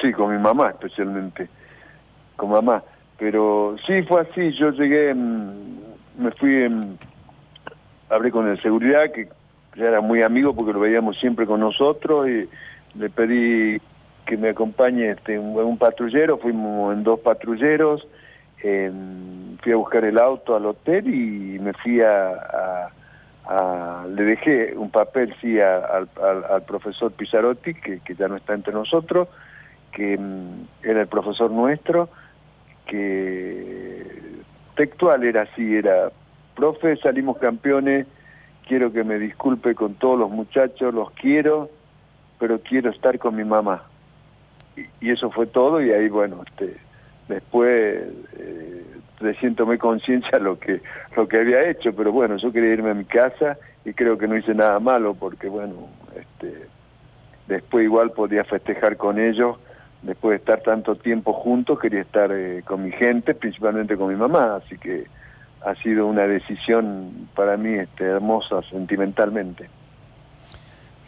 Sí, 0.00 0.12
con 0.12 0.34
mi 0.34 0.40
mamá 0.40 0.70
especialmente, 0.70 1.48
con 2.36 2.50
mamá. 2.50 2.82
Pero 3.18 3.76
sí 3.86 4.02
fue 4.02 4.22
así, 4.22 4.52
yo 4.52 4.70
llegué, 4.70 5.14
me 5.14 6.30
fui, 6.38 6.68
hablé 8.10 8.30
con 8.30 8.48
el 8.48 8.60
seguridad, 8.60 9.10
que 9.10 9.28
ya 9.76 9.86
era 9.86 10.00
muy 10.00 10.22
amigo 10.22 10.54
porque 10.54 10.72
lo 10.72 10.80
veíamos 10.80 11.18
siempre 11.18 11.46
con 11.46 11.60
nosotros, 11.60 12.28
y 12.28 12.48
le 12.98 13.10
pedí 13.10 13.80
que 14.26 14.36
me 14.36 14.50
acompañe 14.50 15.10
este, 15.10 15.38
un, 15.38 15.78
patrullero, 15.78 16.38
fuimos 16.38 16.92
en 16.92 17.04
dos 17.04 17.20
patrulleros, 17.20 18.06
fui 18.60 19.72
a 19.72 19.76
buscar 19.76 20.04
el 20.04 20.18
auto 20.18 20.56
al 20.56 20.66
hotel 20.66 21.06
y 21.06 21.58
me 21.60 21.72
fui 21.72 22.00
a, 22.00 22.90
le 24.08 24.22
dejé 24.24 24.74
un 24.76 24.90
papel 24.90 25.34
sí 25.40 25.58
al, 25.60 26.08
profesor 26.66 27.12
Pizarotti, 27.12 27.74
que, 27.74 28.00
ya 28.18 28.28
no 28.28 28.36
está 28.36 28.54
entre 28.54 28.72
nosotros, 28.72 29.28
que 29.92 30.18
mm, 30.18 30.66
era 30.82 31.02
el 31.02 31.06
profesor 31.06 31.50
nuestro, 31.50 32.08
que 32.86 34.06
textual 34.76 35.24
era 35.24 35.42
así, 35.42 35.76
era, 35.76 36.10
profe, 36.54 36.96
salimos 36.96 37.38
campeones, 37.38 38.06
quiero 38.66 38.92
que 38.92 39.04
me 39.04 39.18
disculpe 39.18 39.74
con 39.74 39.94
todos 39.94 40.18
los 40.18 40.30
muchachos, 40.30 40.94
los 40.94 41.10
quiero, 41.12 41.70
pero 42.38 42.60
quiero 42.60 42.90
estar 42.90 43.18
con 43.18 43.36
mi 43.36 43.44
mamá. 43.44 43.84
Y, 45.00 45.10
eso 45.10 45.30
fue 45.30 45.46
todo 45.46 45.80
y 45.80 45.90
ahí, 45.90 46.08
bueno, 46.08 46.42
este, 46.46 46.76
después 47.28 48.02
eh, 48.38 48.84
recién 49.20 49.54
tomé 49.54 49.78
conciencia 49.78 50.38
lo 50.38 50.58
que, 50.58 50.82
lo 51.16 51.26
que 51.26 51.38
había 51.38 51.68
hecho, 51.68 51.94
pero 51.94 52.12
bueno, 52.12 52.36
yo 52.36 52.52
quería 52.52 52.74
irme 52.74 52.90
a 52.90 52.94
mi 52.94 53.04
casa 53.04 53.56
y 53.84 53.92
creo 53.94 54.18
que 54.18 54.28
no 54.28 54.36
hice 54.36 54.54
nada 54.54 54.78
malo 54.80 55.14
porque, 55.14 55.48
bueno, 55.48 55.88
este, 56.14 56.66
después 57.46 57.84
igual 57.84 58.10
podía 58.10 58.44
festejar 58.44 58.96
con 58.96 59.18
ellos, 59.18 59.56
después 60.06 60.32
de 60.32 60.36
estar 60.36 60.62
tanto 60.62 60.94
tiempo 60.96 61.32
juntos, 61.32 61.78
quería 61.78 62.00
estar 62.00 62.30
eh, 62.32 62.62
con 62.64 62.84
mi 62.84 62.92
gente, 62.92 63.34
principalmente 63.34 63.96
con 63.96 64.08
mi 64.08 64.16
mamá, 64.16 64.56
así 64.56 64.78
que 64.78 65.06
ha 65.64 65.74
sido 65.76 66.06
una 66.06 66.26
decisión 66.26 67.28
para 67.34 67.56
mí 67.56 67.74
este, 67.74 68.04
hermosa 68.04 68.62
sentimentalmente. 68.70 69.68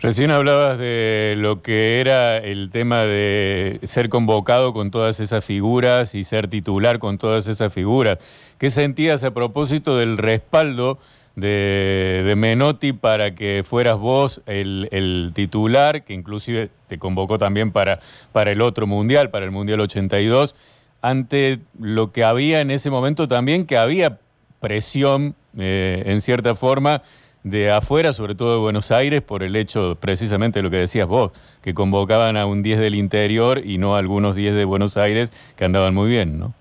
Recién 0.00 0.30
hablabas 0.30 0.78
de 0.78 1.34
lo 1.38 1.60
que 1.60 2.00
era 2.00 2.36
el 2.36 2.70
tema 2.70 3.02
de 3.02 3.80
ser 3.82 4.08
convocado 4.08 4.72
con 4.72 4.92
todas 4.92 5.18
esas 5.18 5.44
figuras 5.44 6.14
y 6.14 6.22
ser 6.22 6.46
titular 6.48 7.00
con 7.00 7.18
todas 7.18 7.48
esas 7.48 7.72
figuras. 7.72 8.18
¿Qué 8.58 8.70
sentías 8.70 9.24
a 9.24 9.32
propósito 9.32 9.96
del 9.96 10.16
respaldo 10.16 10.98
de, 11.40 12.34
Menotti 12.36 12.92
para 12.92 13.34
que 13.34 13.62
fueras 13.64 13.98
vos 13.98 14.42
el, 14.46 15.32
titular, 15.34 16.04
que 16.04 16.14
inclusive 16.14 16.70
te 16.88 16.98
convocó 16.98 17.38
también 17.38 17.70
para, 17.72 18.00
para 18.32 18.50
el 18.50 18.60
otro 18.60 18.86
mundial, 18.86 19.30
para 19.30 19.44
el 19.44 19.50
Mundial 19.50 19.80
82, 19.80 20.54
ante 21.00 21.60
lo 21.78 22.10
que 22.10 22.24
había 22.24 22.60
en 22.60 22.70
ese 22.70 22.90
momento 22.90 23.28
también, 23.28 23.66
que 23.66 23.76
había 23.76 24.18
presión 24.60 25.34
eh, 25.56 26.02
en 26.06 26.20
cierta 26.20 26.54
forma 26.54 27.02
de 27.44 27.70
afuera, 27.70 28.12
sobre 28.12 28.34
todo 28.34 28.54
de 28.54 28.58
Buenos 28.58 28.90
Aires, 28.90 29.22
por 29.22 29.42
el 29.44 29.54
hecho 29.54 29.96
precisamente 30.00 30.58
de 30.58 30.64
lo 30.64 30.70
que 30.70 30.78
decías 30.78 31.06
vos, 31.06 31.30
que 31.62 31.72
convocaban 31.72 32.36
a 32.36 32.46
un 32.46 32.62
10 32.62 32.80
del 32.80 32.96
interior 32.96 33.64
y 33.64 33.78
no 33.78 33.94
a 33.94 34.00
algunos 34.00 34.34
10 34.34 34.54
de 34.54 34.64
Buenos 34.64 34.96
Aires 34.96 35.32
que 35.56 35.64
andaban 35.64 35.94
muy 35.94 36.08
bien, 36.08 36.38
¿no? 36.38 36.54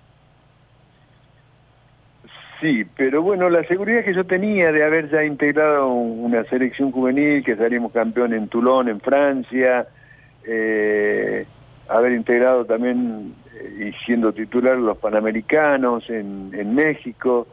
Sí, 2.60 2.84
pero 2.96 3.22
bueno, 3.22 3.48
la 3.50 3.62
seguridad 3.64 4.02
que 4.02 4.14
yo 4.14 4.26
tenía 4.26 4.72
de 4.72 4.82
haber 4.82 5.08
ya 5.10 5.22
integrado 5.22 5.86
una 5.88 6.42
selección 6.44 6.90
juvenil, 6.90 7.44
que 7.44 7.54
salimos 7.54 7.92
campeón 7.92 8.34
en 8.34 8.48
Toulon, 8.48 8.88
en 8.88 9.00
Francia, 9.00 9.86
eh, 10.44 11.46
haber 11.88 12.12
integrado 12.12 12.64
también 12.64 13.34
eh, 13.54 13.92
y 13.92 14.04
siendo 14.04 14.32
titular 14.32 14.76
los 14.76 14.98
Panamericanos 14.98 16.10
en, 16.10 16.74
México, 16.74 17.46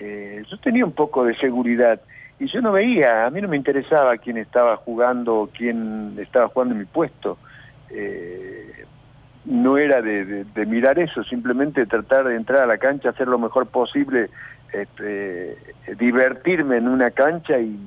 eh, 0.00 0.42
yo 0.50 0.58
tenía 0.58 0.86
un 0.86 0.92
poco 0.92 1.24
de 1.24 1.36
seguridad 1.36 2.00
y 2.40 2.46
yo 2.46 2.62
no 2.62 2.72
veía, 2.72 3.26
a 3.26 3.30
mí 3.30 3.42
no 3.42 3.48
me 3.48 3.58
interesaba 3.58 4.16
quién 4.16 4.38
estaba 4.38 4.76
jugando, 4.76 5.50
quién 5.54 6.16
estaba 6.18 6.48
jugando 6.48 6.74
en 6.74 6.80
mi 6.80 6.86
puesto. 6.86 7.36
No 9.44 9.76
era 9.76 10.02
de, 10.02 10.46
mirar 10.66 10.98
eso, 10.98 11.24
simplemente 11.24 11.86
tratar 11.86 12.26
de 12.26 12.36
entrar 12.36 12.62
a 12.62 12.66
la 12.66 12.78
cancha, 12.78 13.10
hacer 13.10 13.28
lo 13.28 13.38
mejor 13.38 13.66
posible, 13.66 14.30
este, 14.72 15.56
divertirme 15.98 16.76
en 16.76 16.88
una 16.88 17.10
cancha 17.10 17.58
y, 17.58 17.78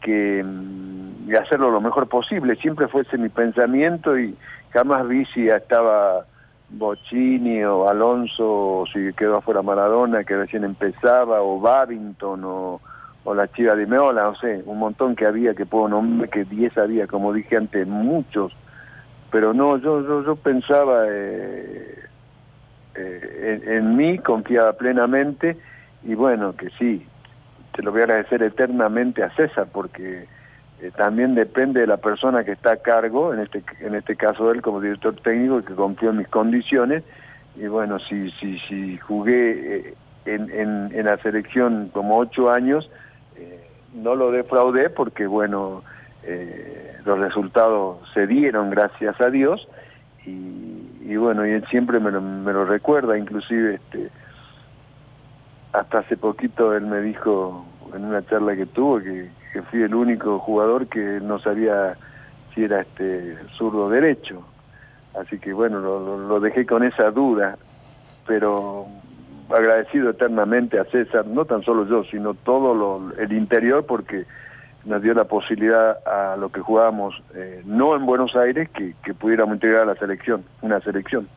que 0.00 0.42
mm, 0.44 1.30
y 1.30 1.34
hacerlo 1.34 1.70
lo 1.70 1.80
mejor 1.80 2.08
posible. 2.08 2.56
Siempre 2.56 2.88
fue 2.88 3.02
ese 3.02 3.18
mi 3.18 3.28
pensamiento 3.28 4.18
y 4.18 4.36
jamás 4.72 5.06
vi 5.06 5.24
si 5.26 5.48
estaba 5.48 6.24
Bocini 6.70 7.62
o 7.64 7.88
Alonso, 7.88 8.80
o 8.80 8.86
si 8.86 9.12
quedó 9.14 9.36
afuera 9.36 9.62
Maradona, 9.62 10.24
que 10.24 10.36
recién 10.36 10.64
empezaba, 10.64 11.42
o 11.42 11.60
Babington, 11.60 12.42
o 12.44 12.80
o 13.24 13.34
la 13.34 13.48
chiva 13.48 13.74
de 13.74 13.86
Meola, 13.86 14.22
no 14.22 14.34
sé, 14.36 14.62
un 14.64 14.78
montón 14.78 15.14
que 15.14 15.26
había, 15.26 15.54
que 15.54 15.66
puedo 15.66 15.88
nombrar, 15.88 16.30
que 16.30 16.44
10 16.44 16.78
había, 16.78 17.06
como 17.06 17.32
dije 17.32 17.56
antes, 17.56 17.86
muchos, 17.86 18.52
pero 19.30 19.54
no, 19.54 19.76
yo, 19.76 20.02
yo, 20.02 20.24
yo 20.24 20.36
pensaba 20.36 21.04
eh, 21.08 22.04
eh, 22.94 23.60
en, 23.64 23.96
mí, 23.96 24.18
confiaba 24.18 24.72
plenamente, 24.74 25.56
y 26.02 26.14
bueno, 26.14 26.54
que 26.56 26.70
sí, 26.78 27.06
te 27.74 27.82
lo 27.82 27.92
voy 27.92 28.00
a 28.00 28.04
agradecer 28.04 28.42
eternamente 28.42 29.22
a 29.22 29.30
César, 29.30 29.68
porque 29.72 30.26
eh, 30.80 30.90
también 30.96 31.34
depende 31.34 31.80
de 31.80 31.86
la 31.86 31.98
persona 31.98 32.44
que 32.44 32.52
está 32.52 32.72
a 32.72 32.76
cargo, 32.76 33.32
en 33.32 33.40
este, 33.40 33.62
en 33.80 33.94
este 33.94 34.16
caso 34.16 34.50
él 34.50 34.62
como 34.62 34.80
director 34.80 35.14
técnico, 35.16 35.62
que 35.64 35.74
confió 35.74 36.10
en 36.10 36.18
mis 36.18 36.28
condiciones, 36.28 37.04
y 37.56 37.66
bueno, 37.66 37.98
si, 37.98 38.30
si, 38.32 38.58
si 38.60 38.96
jugué 38.98 39.94
en, 40.24 40.50
en, 40.50 40.90
en 40.94 41.04
la 41.04 41.18
selección 41.18 41.90
como 41.92 42.18
ocho 42.18 42.50
años, 42.50 42.90
no 43.92 44.14
lo 44.14 44.30
defraudé 44.30 44.88
porque, 44.88 45.26
bueno, 45.26 45.82
eh, 46.22 46.96
los 47.04 47.18
resultados 47.18 47.98
se 48.14 48.26
dieron, 48.26 48.70
gracias 48.70 49.20
a 49.20 49.30
Dios, 49.30 49.66
y, 50.26 51.16
bueno, 51.16 51.46
y 51.46 51.50
él 51.50 51.64
siempre 51.70 51.98
me 51.98 52.10
lo, 52.10 52.20
me 52.20 52.52
lo 52.52 52.64
recuerda, 52.64 53.18
inclusive 53.18 53.74
este, 53.74 54.10
hasta 55.72 55.98
hace 55.98 56.16
poquito 56.16 56.74
él 56.74 56.86
me 56.86 57.00
dijo 57.00 57.64
en 57.94 58.04
una 58.04 58.24
charla 58.26 58.54
que 58.54 58.66
tuvo 58.66 59.00
que, 59.00 59.30
fui 59.70 59.82
el 59.82 59.94
único 59.94 60.38
jugador 60.38 60.86
que 60.86 61.20
no 61.20 61.40
sabía 61.40 61.96
si 62.54 62.64
era 62.64 62.82
este 62.82 63.36
zurdo 63.56 63.88
derecho. 63.88 64.44
Así 65.20 65.40
que 65.40 65.52
bueno, 65.52 65.80
lo 65.80 66.38
dejé 66.38 66.66
con 66.66 66.84
esa 66.84 67.10
duda, 67.10 67.58
pero 68.26 68.86
agradecido 69.50 70.10
eternamente 70.10 70.78
a 70.78 70.84
César, 70.84 71.26
no 71.26 71.44
tan 71.44 71.62
solo 71.62 71.86
yo, 71.86 72.04
sino 72.04 72.34
todo 72.34 73.12
el 73.18 73.32
interior, 73.32 73.84
porque 73.86 74.24
nos 74.84 75.02
dio 75.02 75.14
la 75.14 75.24
posibilidad 75.24 75.98
a 76.06 76.36
lo 76.36 76.50
que 76.50 76.60
jugábamos, 76.60 77.22
eh, 77.34 77.62
no 77.64 77.94
en 77.94 78.06
Buenos 78.06 78.34
Aires, 78.36 78.68
que, 78.70 78.94
pudiéramos 79.14 79.54
integrar 79.54 79.82
a 79.82 79.86
la 79.86 79.94
selección, 79.96 80.44
una 80.62 80.80
selección. 80.80 81.28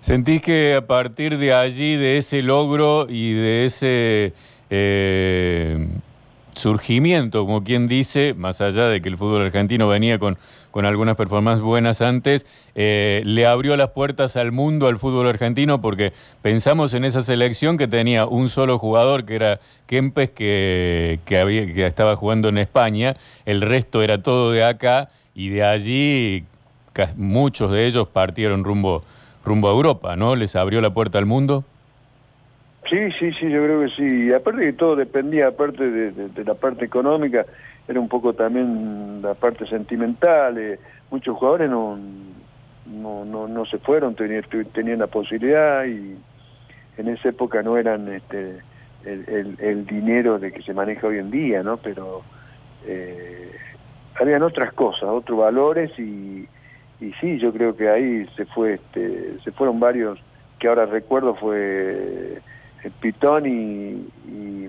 ¿Sentís 0.00 0.42
que 0.42 0.74
a 0.74 0.86
partir 0.86 1.38
de 1.38 1.52
allí, 1.52 1.96
de 1.96 2.18
ese 2.18 2.42
logro 2.42 3.06
y 3.08 3.34
de 3.34 3.64
ese 3.64 4.32
eh, 4.70 5.88
surgimiento, 6.54 7.44
como 7.44 7.64
quien 7.64 7.88
dice, 7.88 8.34
más 8.34 8.60
allá 8.60 8.88
de 8.88 9.00
que 9.00 9.08
el 9.08 9.16
fútbol 9.16 9.42
argentino 9.42 9.88
venía 9.88 10.18
con 10.18 10.38
con 10.70 10.86
algunas 10.86 11.16
performances 11.16 11.62
buenas 11.62 12.02
antes, 12.02 12.46
eh, 12.74 13.22
le 13.24 13.46
abrió 13.46 13.76
las 13.76 13.90
puertas 13.90 14.36
al 14.36 14.52
mundo, 14.52 14.86
al 14.86 14.98
fútbol 14.98 15.26
argentino, 15.26 15.80
porque 15.80 16.12
pensamos 16.42 16.94
en 16.94 17.04
esa 17.04 17.22
selección 17.22 17.78
que 17.78 17.88
tenía 17.88 18.26
un 18.26 18.48
solo 18.48 18.78
jugador, 18.78 19.24
que 19.24 19.36
era 19.36 19.60
Kempes, 19.86 20.30
que, 20.30 21.20
que, 21.24 21.38
había, 21.38 21.66
que 21.72 21.86
estaba 21.86 22.16
jugando 22.16 22.48
en 22.48 22.58
España, 22.58 23.14
el 23.46 23.62
resto 23.62 24.02
era 24.02 24.22
todo 24.22 24.52
de 24.52 24.64
acá, 24.64 25.08
y 25.34 25.50
de 25.50 25.64
allí 25.64 26.44
muchos 27.16 27.70
de 27.70 27.86
ellos 27.86 28.08
partieron 28.08 28.64
rumbo, 28.64 29.02
rumbo 29.44 29.68
a 29.68 29.72
Europa, 29.72 30.16
¿no? 30.16 30.34
¿Les 30.36 30.56
abrió 30.56 30.80
la 30.80 30.90
puerta 30.90 31.18
al 31.18 31.26
mundo? 31.26 31.64
Sí, 32.88 33.10
sí, 33.18 33.32
sí, 33.32 33.50
yo 33.50 33.62
creo 33.62 33.80
que 33.82 33.90
sí. 33.90 34.32
Aparte 34.32 34.62
de 34.62 34.72
todo 34.72 34.96
dependía, 34.96 35.48
aparte 35.48 35.90
de 35.90 36.44
la 36.44 36.54
parte 36.54 36.84
económica, 36.84 37.44
era 37.88 37.98
un 37.98 38.08
poco 38.08 38.34
también 38.34 39.22
la 39.22 39.34
parte 39.34 39.66
sentimental, 39.66 40.58
eh, 40.58 40.78
muchos 41.10 41.36
jugadores 41.36 41.70
no, 41.70 41.98
no, 42.86 43.24
no, 43.24 43.66
se 43.66 43.78
fueron, 43.78 44.14
tenían, 44.14 44.44
tenían 44.72 44.98
la 44.98 45.06
posibilidad 45.06 45.84
y 45.86 46.16
en 46.98 47.08
esa 47.08 47.30
época 47.30 47.62
no 47.62 47.76
eran 47.78 48.08
este, 48.12 48.58
el, 49.04 49.56
el, 49.58 49.86
dinero 49.86 50.38
de 50.38 50.52
que 50.52 50.62
se 50.62 50.74
maneja 50.74 51.06
hoy 51.06 51.18
en 51.18 51.30
día, 51.30 51.62
¿no? 51.62 51.78
Pero 51.78 52.22
eh, 52.86 53.52
habían 54.20 54.42
otras 54.42 54.72
cosas, 54.74 55.04
otros 55.04 55.38
valores 55.38 55.98
y, 55.98 56.46
y 57.00 57.12
sí, 57.20 57.38
yo 57.38 57.52
creo 57.52 57.74
que 57.74 57.88
ahí 57.88 58.26
se 58.36 58.44
fue, 58.46 58.74
este, 58.74 59.38
se 59.42 59.52
fueron 59.52 59.80
varios 59.80 60.18
que 60.58 60.68
ahora 60.68 60.86
recuerdo 60.86 61.34
fue 61.36 62.42
Pitón 63.00 63.46
y, 63.46 64.08
y, 64.30 64.68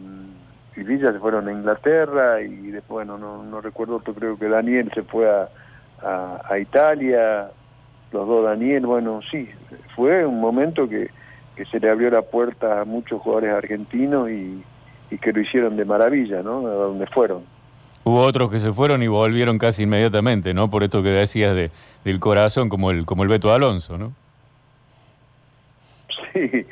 Villa 0.75 1.11
se 1.11 1.19
fueron 1.19 1.47
a 1.47 1.51
Inglaterra 1.51 2.41
y 2.41 2.71
después, 2.71 3.07
bueno, 3.07 3.17
no, 3.17 3.43
no 3.43 3.61
recuerdo 3.61 3.97
otro, 3.97 4.13
creo 4.13 4.37
que 4.37 4.47
Daniel 4.47 4.91
se 4.93 5.03
fue 5.03 5.29
a, 5.29 5.49
a, 6.49 6.57
Italia, 6.57 7.49
los 8.11 8.27
dos 8.27 8.45
Daniel, 8.45 8.85
bueno, 8.85 9.19
sí, 9.29 9.49
fue 9.95 10.25
un 10.25 10.39
momento 10.39 10.87
que, 10.87 11.09
que 11.55 11.65
se 11.65 11.79
le 11.79 11.89
abrió 11.89 12.09
la 12.09 12.21
puerta 12.21 12.81
a 12.81 12.85
muchos 12.85 13.21
jugadores 13.21 13.53
argentinos 13.53 14.29
y, 14.29 14.63
y 15.11 15.17
que 15.17 15.33
lo 15.33 15.41
hicieron 15.41 15.75
de 15.75 15.85
maravilla, 15.85 16.41
¿no? 16.41 16.67
A 16.67 16.71
donde 16.71 17.07
fueron. 17.07 17.43
Hubo 18.03 18.21
otros 18.21 18.49
que 18.49 18.59
se 18.59 18.71
fueron 18.71 19.03
y 19.03 19.07
volvieron 19.07 19.57
casi 19.57 19.83
inmediatamente, 19.83 20.53
¿no? 20.53 20.69
Por 20.69 20.83
esto 20.83 21.03
que 21.03 21.09
decías 21.09 21.53
de, 21.53 21.71
del 22.03 22.19
corazón, 22.19 22.69
como 22.69 22.91
el, 22.91 23.05
como 23.05 23.23
el 23.23 23.29
Beto 23.29 23.53
Alonso, 23.53 23.97
¿no? 23.97 24.13
Sí, 26.33 26.65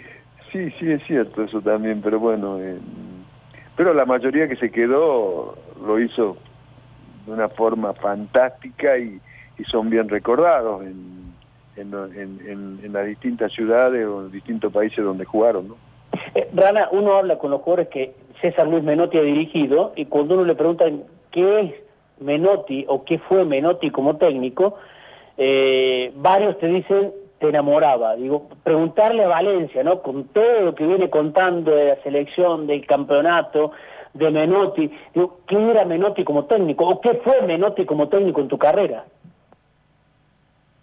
sí, 0.51 0.71
sí 0.79 0.91
es 0.91 1.03
cierto 1.03 1.43
eso 1.43 1.61
también, 1.61 2.01
pero 2.01 2.19
bueno, 2.19 2.59
eh, 2.59 2.77
pero 3.77 3.93
la 3.93 4.05
mayoría 4.05 4.49
que 4.49 4.57
se 4.57 4.71
quedó 4.71 5.55
lo 5.85 5.99
hizo 5.99 6.35
de 7.25 7.31
una 7.31 7.47
forma 7.47 7.93
fantástica 7.93 8.97
y, 8.97 9.21
son 9.71 9.89
bien 9.89 10.07
recordados 10.07 10.83
en, 10.83 11.33
en, 11.75 12.79
en, 12.83 12.93
las 12.93 13.07
distintas 13.07 13.51
ciudades 13.51 14.05
o 14.05 14.29
distintos 14.29 14.71
países 14.71 15.03
donde 15.03 15.25
jugaron, 15.25 15.69
¿no? 15.69 15.77
Eh, 16.35 16.47
Rana, 16.53 16.89
uno 16.91 17.15
habla 17.15 17.39
con 17.39 17.49
los 17.49 17.61
jugadores 17.61 17.87
que 17.87 18.13
César 18.39 18.67
Luis 18.67 18.83
Menotti 18.83 19.17
ha 19.17 19.23
dirigido 19.23 19.93
y 19.95 20.05
cuando 20.05 20.35
uno 20.35 20.45
le 20.45 20.53
pregunta 20.53 20.85
qué 21.31 21.59
es 21.59 21.73
Menotti 22.19 22.85
o 22.87 23.03
qué 23.03 23.17
fue 23.17 23.45
Menotti 23.45 23.89
como 23.89 24.17
técnico, 24.17 24.75
eh, 25.37 26.11
varios 26.15 26.59
te 26.59 26.67
dicen 26.67 27.11
te 27.39 27.49
enamoraba. 27.49 28.15
Digo, 28.15 28.49
preguntarle 28.63 29.23
a 29.23 29.27
Valencia, 29.27 29.83
¿no? 29.83 30.01
Con 30.01 30.25
todo 30.25 30.61
lo 30.61 30.75
que 30.75 30.85
viene 30.85 31.09
contando 31.09 31.71
de 31.71 31.89
la 31.89 32.03
selección, 32.03 32.67
del 32.67 32.85
campeonato, 32.85 33.71
de 34.13 34.31
Menotti, 34.31 34.91
digo, 35.13 35.41
¿qué 35.47 35.69
era 35.69 35.85
Menotti 35.85 36.23
como 36.23 36.45
técnico? 36.45 36.87
¿O 36.87 37.01
qué 37.01 37.15
fue 37.23 37.41
Menotti 37.43 37.85
como 37.85 38.09
técnico 38.09 38.41
en 38.41 38.47
tu 38.47 38.57
carrera? 38.57 39.05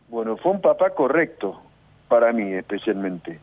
Bueno, 0.08 0.36
fue 0.36 0.52
un 0.52 0.60
papá 0.60 0.90
correcto, 0.90 1.60
para 2.06 2.32
mí 2.32 2.52
especialmente, 2.52 3.40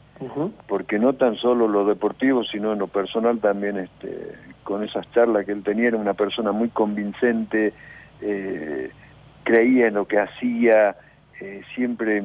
porque 0.68 1.00
no 1.00 1.14
tan 1.14 1.36
solo 1.36 1.68
lo 1.68 1.84
deportivo, 1.86 2.44
sino 2.46 2.72
en 2.72 2.80
lo 2.80 2.88
personal 2.88 3.40
también, 3.40 3.78
este, 3.78 4.36
con 4.64 4.84
esas 4.84 5.12
charlas 5.12 5.46
que 5.46 5.52
él 5.52 5.64
tenía, 5.64 5.90
era 5.90 5.98
una 5.98 6.14
persona 6.14 6.54
muy 6.54 6.70
convincente, 6.70 7.74
eh, 8.22 8.92
creía 9.44 9.88
en 9.88 9.96
lo 9.96 10.06
que 10.06 10.20
hacía, 10.20 10.96
eh, 11.42 11.62
siempre 11.76 12.24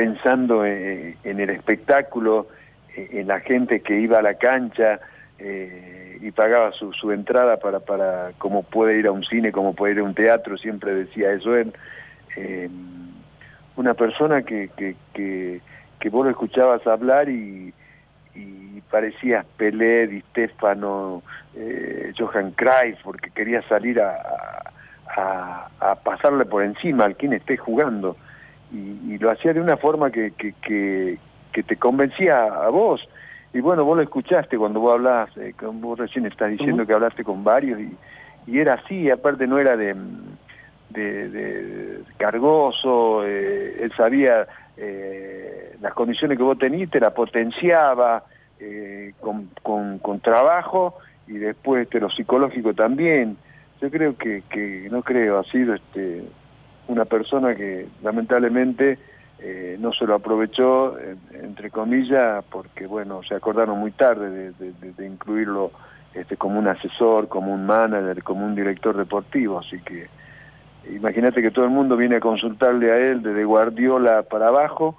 pensando 0.00 0.64
en, 0.64 1.18
el 1.22 1.50
espectáculo, 1.50 2.46
en 2.96 3.28
la 3.28 3.40
gente 3.40 3.82
que 3.82 4.00
iba 4.00 4.20
a 4.20 4.22
la 4.22 4.32
cancha 4.32 4.98
eh, 5.38 6.16
y 6.22 6.30
pagaba 6.30 6.72
su, 6.72 7.12
entrada 7.12 7.58
para, 7.58 7.80
para 7.80 8.32
como 8.38 8.62
puede 8.62 8.98
ir 8.98 9.06
a 9.06 9.12
un 9.12 9.24
cine, 9.24 9.52
como 9.52 9.74
puede 9.74 9.92
ir 9.92 9.98
a 9.98 10.04
un 10.04 10.14
teatro, 10.14 10.56
siempre 10.56 10.94
decía 10.94 11.32
eso 11.32 11.54
él. 11.54 11.74
Eh, 12.34 12.70
una 13.76 13.92
persona 13.92 14.40
que, 14.40 14.70
que, 14.74 14.96
que, 15.12 15.60
que, 15.98 16.08
vos 16.08 16.24
lo 16.24 16.30
escuchabas 16.30 16.86
hablar 16.86 17.28
y, 17.28 17.74
y 18.34 18.80
parecías 18.90 19.44
Pelé, 19.58 20.06
Di 20.06 20.22
Stefano, 20.30 21.22
eh, 21.54 22.14
Johan 22.18 22.52
Cruyff, 22.52 23.02
porque 23.04 23.28
quería 23.28 23.60
salir 23.68 24.00
a, 24.00 24.62
a, 25.14 25.68
a 25.78 25.94
pasarle 25.96 26.46
por 26.46 26.62
encima 26.62 27.04
al 27.04 27.16
quien 27.16 27.34
esté 27.34 27.58
jugando 27.58 28.16
y, 28.72 29.18
lo 29.18 29.30
hacía 29.30 29.52
de 29.52 29.60
una 29.60 29.76
forma 29.76 30.10
que, 30.10 30.32
que, 30.32 31.18
que, 31.52 31.62
te 31.62 31.76
convencía 31.76 32.44
a 32.44 32.68
vos. 32.70 33.06
Y 33.52 33.60
bueno, 33.60 33.84
vos 33.84 33.96
lo 33.96 34.02
escuchaste 34.02 34.56
cuando 34.56 34.80
vos 34.80 34.94
hablás, 34.94 35.36
eh, 35.36 35.54
vos 35.60 35.98
recién 35.98 36.26
estás 36.26 36.50
diciendo 36.50 36.86
que 36.86 36.94
hablaste 36.94 37.24
con 37.24 37.42
varios 37.42 37.80
y, 37.80 37.96
y 38.46 38.58
era 38.60 38.74
así, 38.74 39.10
aparte 39.10 39.46
no 39.46 39.58
era 39.58 39.76
de, 39.76 39.94
de, 40.90 42.02
cargoso, 42.16 43.24
eh, 43.26 43.78
él 43.82 43.92
sabía 43.96 44.46
eh, 44.76 45.76
las 45.80 45.92
condiciones 45.94 46.38
que 46.38 46.44
vos 46.44 46.58
tenías, 46.58 46.90
te 46.90 47.00
la 47.00 47.12
potenciaba 47.12 48.24
con, 49.20 49.48
con, 49.62 49.98
con, 49.98 50.20
trabajo 50.20 50.98
y 51.26 51.32
después 51.32 51.82
este, 51.82 51.98
lo 51.98 52.10
psicológico 52.10 52.74
también. 52.74 53.38
Yo 53.80 53.90
creo 53.90 54.16
que, 54.16 54.42
que 54.50 54.88
no 54.90 55.02
creo, 55.02 55.38
ha 55.38 55.44
sido 55.44 55.74
este 55.74 56.24
una 56.90 57.04
persona 57.04 57.54
que 57.54 57.86
lamentablemente 58.02 58.98
eh, 59.38 59.76
no 59.80 59.92
se 59.92 60.06
lo 60.06 60.14
aprovechó, 60.14 60.96
entre 61.32 61.70
comillas, 61.70 62.44
porque 62.50 62.86
bueno, 62.86 63.22
se 63.22 63.34
acordaron 63.34 63.78
muy 63.78 63.92
tarde 63.92 64.52
de, 64.52 65.06
incluirlo 65.06 65.70
este, 66.14 66.36
como 66.36 66.58
un 66.58 66.68
asesor, 66.68 67.28
como 67.28 67.54
un 67.54 67.64
manager, 67.64 68.22
como 68.22 68.44
un 68.44 68.54
director 68.54 68.96
deportivo, 68.96 69.58
así 69.58 69.80
que 69.80 70.08
imagínate 70.92 71.40
que 71.40 71.50
todo 71.50 71.64
el 71.64 71.70
mundo 71.70 71.96
viene 71.96 72.16
a 72.16 72.20
consultarle 72.20 72.90
a 72.90 72.98
él 72.98 73.22
desde 73.22 73.44
Guardiola 73.44 74.22
para 74.24 74.48
abajo, 74.48 74.98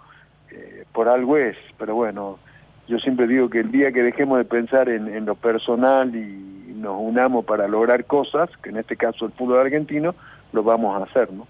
eh, 0.50 0.86
por 0.92 1.10
algo 1.10 1.38
es, 1.38 1.58
pero 1.78 1.96
bueno, 1.96 2.40
yo 2.88 3.00
siempre 3.00 3.28
digo 3.28 3.50
que 3.50 3.60
el 3.60 3.72
día 3.72 3.92
que 3.92 4.02
dejemos 4.02 4.38
de 4.38 4.46
pensar 4.46 4.90
en, 4.90 5.26
lo 5.26 5.36
personal 5.36 6.16
y 6.16 6.74
nos 6.76 6.96
unamos 7.00 7.46
para 7.46 7.68
lograr 7.68 8.06
cosas, 8.06 8.50
que 8.64 8.70
en 8.70 8.78
este 8.78 8.98
caso 8.98 9.26
el 9.26 9.34
fútbol 9.34 9.60
argentino, 9.60 10.16
lo 10.52 10.64
vamos 10.64 11.00
a 11.00 11.04
hacer, 11.06 11.32
¿no? 11.32 11.48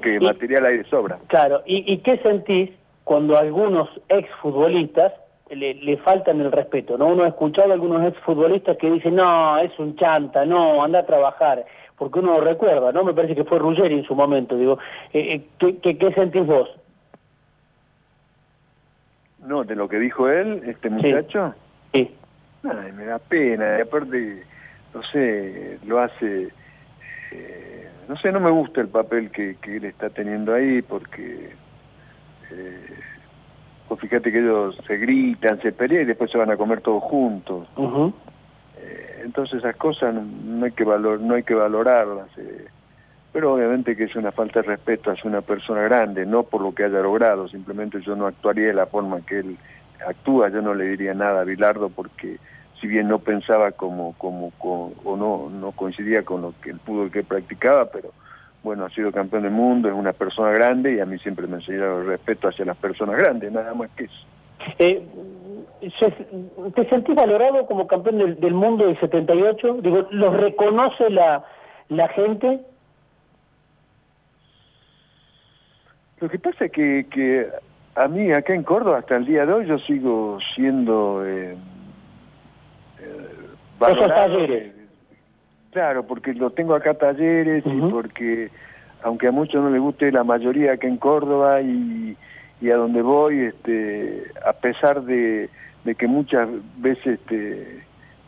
Que 0.00 0.20
material 0.20 0.66
hay 0.66 0.78
de 0.78 0.84
sobra. 0.84 1.18
Claro, 1.28 1.62
¿y, 1.64 1.98
qué 1.98 2.18
sentís 2.18 2.70
cuando 3.04 3.36
algunos 3.36 3.88
exfutbolistas 4.08 5.12
le, 5.50 5.74
le 5.74 5.96
faltan 5.98 6.40
el 6.40 6.52
respeto? 6.52 6.98
¿no? 6.98 7.06
Uno 7.06 7.24
ha 7.24 7.28
escuchado 7.28 7.70
a 7.70 7.74
algunos 7.74 8.04
exfutbolistas 8.04 8.76
que 8.76 8.90
dicen, 8.90 9.16
no, 9.16 9.58
es 9.58 9.76
un 9.78 9.96
chanta, 9.96 10.44
no, 10.44 10.82
anda 10.82 11.00
a 11.00 11.06
trabajar, 11.06 11.64
porque 11.96 12.18
uno 12.18 12.34
lo 12.34 12.40
recuerda, 12.40 12.92
¿no? 12.92 13.04
Me 13.04 13.14
parece 13.14 13.34
que 13.34 13.44
fue 13.44 13.58
Ruggeri 13.58 13.94
en 13.94 14.04
su 14.04 14.14
momento, 14.14 14.56
digo, 14.56 14.78
eh, 15.12 15.34
eh, 15.60 15.76
¿qué, 15.80 15.98
qué, 15.98 16.12
sentís 16.12 16.46
vos? 16.46 16.68
No, 19.46 19.64
de 19.64 19.74
lo 19.74 19.88
que 19.88 19.98
dijo 19.98 20.28
él, 20.28 20.62
este 20.66 20.88
muchacho. 20.88 21.54
Sí. 21.92 22.10
Ay, 22.64 22.92
me 22.92 23.06
da 23.06 23.18
pena, 23.18 23.78
y 23.78 23.80
aparte, 23.82 24.44
no 24.94 25.02
sé, 25.04 25.78
lo 25.84 26.00
hace... 26.00 26.48
Eh, 27.32 27.91
no 28.12 28.18
sé, 28.18 28.30
no 28.30 28.40
me 28.40 28.50
gusta 28.50 28.82
el 28.82 28.88
papel 28.88 29.30
que, 29.30 29.56
él 29.62 29.86
está 29.86 30.10
teniendo 30.10 30.52
ahí 30.52 30.82
porque, 30.82 31.54
eh, 32.50 32.98
pues 33.88 34.00
fíjate 34.02 34.30
que 34.30 34.40
ellos 34.40 34.78
se 34.86 34.98
gritan, 34.98 35.58
se 35.62 35.72
pelean 35.72 36.02
y 36.02 36.04
después 36.04 36.30
se 36.30 36.36
van 36.36 36.50
a 36.50 36.58
comer 36.58 36.82
todos 36.82 37.02
juntos. 37.04 37.66
Eh, 38.76 39.22
entonces 39.24 39.60
esas 39.60 39.76
cosas 39.76 40.14
no, 40.14 40.66
hay 40.66 40.72
que 40.72 40.84
valor, 40.84 41.20
no 41.20 41.36
hay 41.36 41.42
que 41.42 41.54
valorarlas. 41.54 42.28
Eh. 42.36 42.66
pero 43.32 43.54
obviamente 43.54 43.96
que 43.96 44.04
es 44.04 44.14
una 44.14 44.30
falta 44.30 44.60
de 44.60 44.68
respeto 44.68 45.10
hacia 45.10 45.30
una 45.30 45.40
persona 45.40 45.80
grande, 45.80 46.26
no 46.26 46.42
por 46.42 46.60
lo 46.60 46.74
que 46.74 46.84
haya 46.84 47.00
logrado, 47.00 47.48
simplemente 47.48 48.02
yo 48.02 48.14
no 48.14 48.26
actuaría 48.26 48.66
de 48.66 48.74
la 48.74 48.84
forma 48.84 49.22
que 49.22 49.38
él 49.38 49.56
actúa, 50.06 50.50
yo 50.50 50.60
no 50.60 50.74
le 50.74 50.84
diría 50.84 51.14
nada 51.14 51.40
a 51.40 51.44
Bilardo 51.44 51.88
porque 51.88 52.36
si 52.82 52.88
bien 52.88 53.06
no 53.06 53.20
pensaba 53.20 53.70
como, 53.70 54.14
como, 54.18 54.52
o 54.58 55.16
no, 55.16 55.48
no 55.48 55.70
coincidía 55.70 56.24
con 56.24 56.42
lo 56.42 56.52
que 56.60 56.70
el 56.70 56.80
fútbol 56.80 57.12
que 57.12 57.22
practicaba, 57.22 57.86
pero 57.86 58.10
bueno, 58.64 58.84
ha 58.84 58.90
sido 58.90 59.12
campeón 59.12 59.44
del 59.44 59.52
mundo, 59.52 59.88
es 59.88 59.94
una 59.94 60.12
persona 60.12 60.50
grande 60.50 60.94
y 60.94 60.98
a 60.98 61.06
mí 61.06 61.16
siempre 61.20 61.46
me 61.46 61.58
enseñaron 61.58 62.00
el 62.00 62.08
respeto 62.08 62.48
hacia 62.48 62.64
las 62.64 62.76
personas 62.76 63.16
grandes, 63.16 63.52
nada 63.52 63.72
más 63.72 63.88
que 63.90 64.04
eso. 64.04 64.26
Eh, 64.80 65.00
¿Te 66.74 66.88
sentís 66.88 67.14
valorado 67.14 67.66
como 67.66 67.86
campeón 67.86 68.18
del, 68.40 68.54
mundo 68.54 68.86
del 68.86 68.98
78? 68.98 69.74
Digo, 69.80 70.08
¿lo 70.10 70.32
reconoce 70.32 71.08
la, 71.08 71.44
la 71.88 72.08
gente? 72.08 72.62
Lo 76.18 76.28
que 76.28 76.38
pasa 76.40 76.64
es 76.64 76.72
que, 76.72 77.06
que 77.08 77.48
a 77.94 78.08
mí 78.08 78.32
acá 78.32 78.54
en 78.54 78.64
Córdoba 78.64 78.98
hasta 78.98 79.16
el 79.16 79.24
día 79.24 79.46
de 79.46 79.52
hoy 79.52 79.66
yo 79.66 79.78
sigo 79.78 80.38
siendo... 80.56 81.24
Eh, 81.24 81.56
talleres. 83.78 84.72
Claro, 85.72 86.06
porque 86.06 86.34
lo 86.34 86.50
tengo 86.50 86.74
acá 86.74 86.94
talleres 86.94 87.64
y 87.66 87.80
porque, 87.90 88.50
aunque 89.02 89.28
a 89.28 89.32
muchos 89.32 89.62
no 89.62 89.70
les 89.70 89.80
guste 89.80 90.12
la 90.12 90.22
mayoría 90.22 90.72
acá 90.72 90.86
en 90.86 90.98
Córdoba 90.98 91.62
y, 91.62 92.16
a 92.70 92.76
donde 92.76 93.02
voy, 93.02 93.40
este, 93.40 94.24
a 94.46 94.52
pesar 94.52 95.02
de, 95.02 95.48
que 95.96 96.06
muchas 96.06 96.48
veces 96.76 97.18
este, 97.20 97.82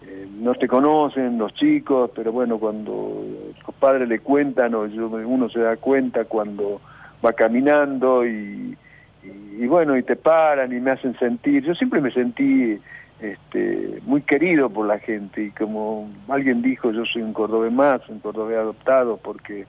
eh, 0.06 0.28
no 0.38 0.54
te 0.54 0.66
conocen 0.66 1.38
los 1.38 1.52
chicos, 1.54 2.10
pero 2.14 2.32
bueno, 2.32 2.58
cuando 2.58 3.24
los 3.66 3.74
padres 3.76 4.08
le 4.08 4.20
cuentan 4.20 4.74
o 4.74 4.80
uno 4.82 5.48
se 5.50 5.60
da 5.60 5.76
cuenta 5.76 6.24
cuando 6.24 6.80
va 7.24 7.32
caminando 7.34 8.26
y, 8.26 8.76
y, 9.22 9.66
bueno, 9.66 9.96
y 9.96 10.02
te 10.02 10.16
paran 10.16 10.72
y 10.72 10.80
me 10.80 10.92
hacen 10.92 11.16
sentir, 11.18 11.62
yo 11.62 11.74
siempre 11.74 12.00
me 12.00 12.10
sentí 12.10 12.78
este, 13.20 14.00
muy 14.02 14.22
querido 14.22 14.68
por 14.70 14.86
la 14.86 14.98
gente 14.98 15.44
y 15.44 15.50
como 15.50 16.10
alguien 16.28 16.62
dijo, 16.62 16.90
yo 16.90 17.04
soy 17.04 17.22
un 17.22 17.32
cordobés 17.32 17.72
más, 17.72 18.06
un 18.08 18.18
cordobés 18.18 18.58
adoptado 18.58 19.16
porque 19.18 19.66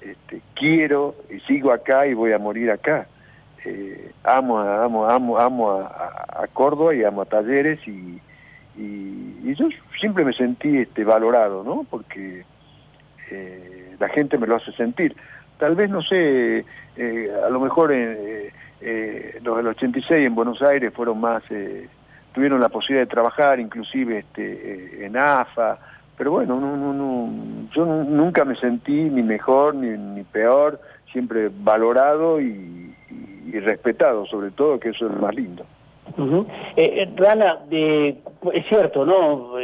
este, 0.00 0.42
quiero 0.54 1.14
y 1.30 1.40
sigo 1.40 1.72
acá 1.72 2.06
y 2.06 2.14
voy 2.14 2.32
a 2.32 2.38
morir 2.38 2.70
acá. 2.70 3.06
eh, 3.64 4.12
amo, 4.24 4.58
amo, 4.58 5.06
amo, 5.08 5.38
amo 5.38 5.70
a, 5.80 6.46
Córdoba 6.52 6.94
y 6.94 7.04
amo 7.04 7.22
a 7.22 7.26
Talleres 7.26 7.78
y, 7.86 8.20
y, 8.76 9.54
yo 9.54 9.68
siempre 9.98 10.24
me 10.24 10.32
sentí 10.32 10.78
este, 10.78 11.04
valorado, 11.04 11.62
¿no? 11.62 11.86
Porque 11.88 12.44
eh, 13.30 13.96
la 13.98 14.08
gente 14.08 14.38
me 14.38 14.46
lo 14.46 14.56
hace 14.56 14.72
sentir. 14.72 15.14
Tal 15.58 15.74
vez, 15.74 15.90
no 15.90 16.02
sé, 16.02 16.64
eh, 16.96 17.30
a 17.44 17.50
lo 17.50 17.60
mejor 17.60 17.92
en, 17.92 18.50
los 19.42 19.56
del 19.58 19.66
86 19.66 20.26
en 20.26 20.34
Buenos 20.34 20.62
Aires 20.62 20.92
fueron 20.94 21.20
más, 21.20 21.42
tuvieron 22.32 22.60
la 22.60 22.68
posibilidad 22.68 23.06
de 23.06 23.10
trabajar, 23.10 23.60
inclusive 23.60 24.18
este, 24.18 25.04
en 25.04 25.16
AFA, 25.16 25.78
pero 26.16 26.32
bueno, 26.32 26.60
no, 26.60 26.76
no, 26.76 26.92
no, 26.92 27.68
yo 27.74 27.86
nunca 27.86 28.44
me 28.44 28.54
sentí 28.56 28.92
ni 28.92 29.22
mejor 29.22 29.74
ni, 29.74 29.96
ni 29.96 30.22
peor, 30.22 30.78
siempre 31.10 31.50
valorado 31.50 32.40
y, 32.40 32.94
respetado 33.52 34.26
sobre 34.26 34.50
todo, 34.52 34.78
que 34.78 34.90
eso 34.90 35.06
es 35.06 35.16
más 35.16 35.34
lindo. 35.34 35.64
Eh, 36.76 37.02
eh, 37.02 37.08
Rana, 37.16 37.60
es 37.70 38.66
cierto, 38.68 39.04
¿no? 39.04 39.54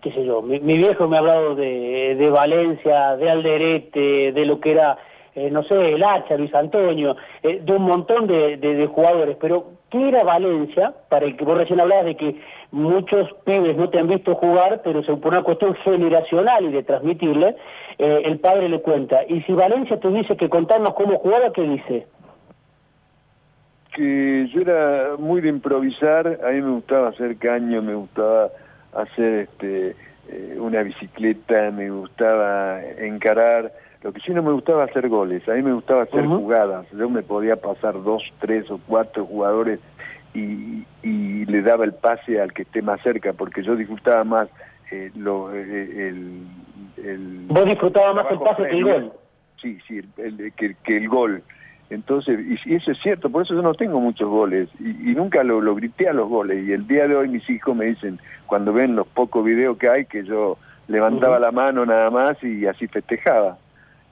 qué 0.00 0.12
sé 0.12 0.24
yo, 0.24 0.42
mi, 0.42 0.58
viejo 0.58 1.06
me 1.08 1.16
ha 1.16 1.20
hablado 1.20 1.54
de, 1.54 2.30
Valencia, 2.32 3.16
de 3.16 3.30
Alderete, 3.30 4.32
de 4.32 4.46
lo 4.46 4.60
que 4.60 4.72
era, 4.72 4.98
eh, 5.46 5.50
no 5.50 5.62
sé, 5.62 5.94
el 5.94 6.02
Hacha, 6.02 6.36
Luis 6.36 6.54
Antonio, 6.54 7.16
de 7.42 7.72
un 7.72 7.82
montón 7.82 8.26
de, 8.26 8.88
jugadores, 8.92 9.36
pero 9.40 9.72
¿qué 9.90 10.08
era 10.08 10.24
Valencia? 10.24 10.94
Para 11.08 11.26
el 11.26 11.36
que 11.36 11.44
vos 11.44 11.56
recién 11.56 11.80
hablabas 11.80 12.04
de 12.04 12.16
que 12.16 12.40
muchos 12.70 13.32
pibes 13.44 13.76
no 13.76 13.88
te 13.88 13.98
han 13.98 14.08
visto 14.08 14.34
jugar, 14.34 14.82
pero 14.82 15.02
se 15.02 15.14
por 15.16 15.32
una 15.32 15.42
cuestión 15.42 15.74
generacional 15.76 16.64
y 16.64 16.72
de 16.72 16.82
transmitirle, 16.82 17.56
el 17.98 18.38
padre 18.38 18.68
le 18.68 18.80
cuenta. 18.80 19.24
Y 19.28 19.42
si 19.42 19.52
Valencia 19.52 19.96
dice 19.96 20.36
que 20.36 20.48
contarnos 20.48 20.94
cómo 20.94 21.18
jugaba, 21.18 21.52
¿qué 21.52 21.62
dice? 21.62 22.06
que 23.98 24.48
yo 24.54 24.60
era 24.60 25.16
muy 25.18 25.40
de 25.40 25.48
improvisar, 25.48 26.38
a 26.44 26.50
mí 26.50 26.62
me 26.62 26.70
gustaba 26.70 27.08
hacer 27.08 27.36
caño, 27.36 27.82
me 27.82 27.94
gustaba 27.94 28.48
hacer 28.94 29.48
este, 29.50 29.96
eh, 30.28 30.56
una 30.56 30.84
bicicleta, 30.84 31.72
me 31.72 31.90
gustaba 31.90 32.80
encarar, 32.84 33.72
lo 34.02 34.12
que 34.12 34.20
sí 34.20 34.32
no 34.32 34.42
me 34.42 34.52
gustaba 34.52 34.84
hacer 34.84 35.08
goles, 35.08 35.48
a 35.48 35.54
mí 35.54 35.62
me 35.62 35.72
gustaba 35.72 36.02
hacer 36.02 36.24
jugadas, 36.24 36.86
yo 36.92 37.10
me 37.10 37.22
podía 37.22 37.56
pasar 37.56 38.02
dos, 38.02 38.22
tres 38.40 38.70
o 38.70 38.78
cuatro 38.86 39.24
jugadores 39.26 39.80
y, 40.34 40.84
le 41.46 41.62
daba 41.62 41.84
el 41.84 41.94
pase 41.94 42.40
al 42.40 42.52
que 42.52 42.62
esté 42.62 42.82
más 42.82 43.00
cerca, 43.00 43.32
porque 43.32 43.62
yo 43.62 43.74
disfrutaba 43.74 44.22
más 44.22 44.48
eh, 44.90 45.10
lo, 45.16 45.52
eh, 45.54 46.08
el, 46.08 46.46
el... 47.02 47.46
¿Vos 47.48 47.64
disfrutabas 47.64 48.14
más 48.14 48.26
el 48.30 48.38
pase 48.38 48.68
que 48.68 48.76
el 48.76 48.84
gol? 48.84 49.12
Sí, 49.60 49.78
sí, 49.88 50.00
que, 50.56 50.76
que 50.84 50.96
el 50.98 51.08
gol. 51.08 51.42
Entonces, 51.90 52.38
y, 52.66 52.74
eso 52.74 52.92
es 52.92 52.98
cierto, 53.02 53.30
por 53.30 53.42
eso 53.42 53.54
yo 53.54 53.62
no 53.62 53.74
tengo 53.74 53.98
muchos 53.98 54.28
goles 54.28 54.68
y, 54.78 55.14
nunca 55.14 55.42
lo, 55.42 55.60
lo, 55.60 55.74
grité 55.74 56.08
a 56.08 56.12
los 56.12 56.28
goles. 56.28 56.66
Y 56.68 56.72
el 56.72 56.86
día 56.86 57.08
de 57.08 57.16
hoy 57.16 57.28
mis 57.28 57.48
hijos 57.48 57.74
me 57.74 57.86
dicen, 57.86 58.20
cuando 58.46 58.72
ven 58.72 58.94
los 58.94 59.06
pocos 59.06 59.44
videos 59.44 59.78
que 59.78 59.88
hay, 59.88 60.04
que 60.04 60.24
yo 60.24 60.58
levantaba 60.86 61.38
la 61.38 61.50
mano 61.50 61.86
nada 61.86 62.10
más 62.10 62.42
y 62.44 62.66
así 62.66 62.86
festejaba. 62.88 63.58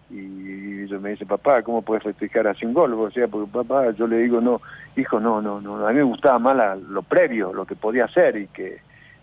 Y 0.08 0.84
ellos 0.84 1.00
me 1.00 1.10
dicen, 1.10 1.26
papá, 1.26 1.62
¿cómo 1.62 1.82
puedes 1.82 2.04
festejar 2.04 2.46
así 2.46 2.64
un 2.64 2.74
gol? 2.74 2.94
O 2.94 3.10
sea, 3.10 3.26
porque 3.26 3.50
papá, 3.50 3.90
yo 3.90 4.06
le 4.06 4.18
digo, 4.18 4.40
no, 4.40 4.60
hijo, 4.96 5.18
no, 5.18 5.42
no, 5.42 5.60
no, 5.60 5.84
a 5.86 5.90
mí 5.90 5.96
me 5.96 6.02
gustaba 6.02 6.38
más 6.38 6.78
lo 6.78 7.02
previo, 7.02 7.52
lo 7.52 7.66
que 7.66 7.74
podía 7.74 8.04
hacer 8.04 8.36
y 8.36 8.46
que 8.48 8.80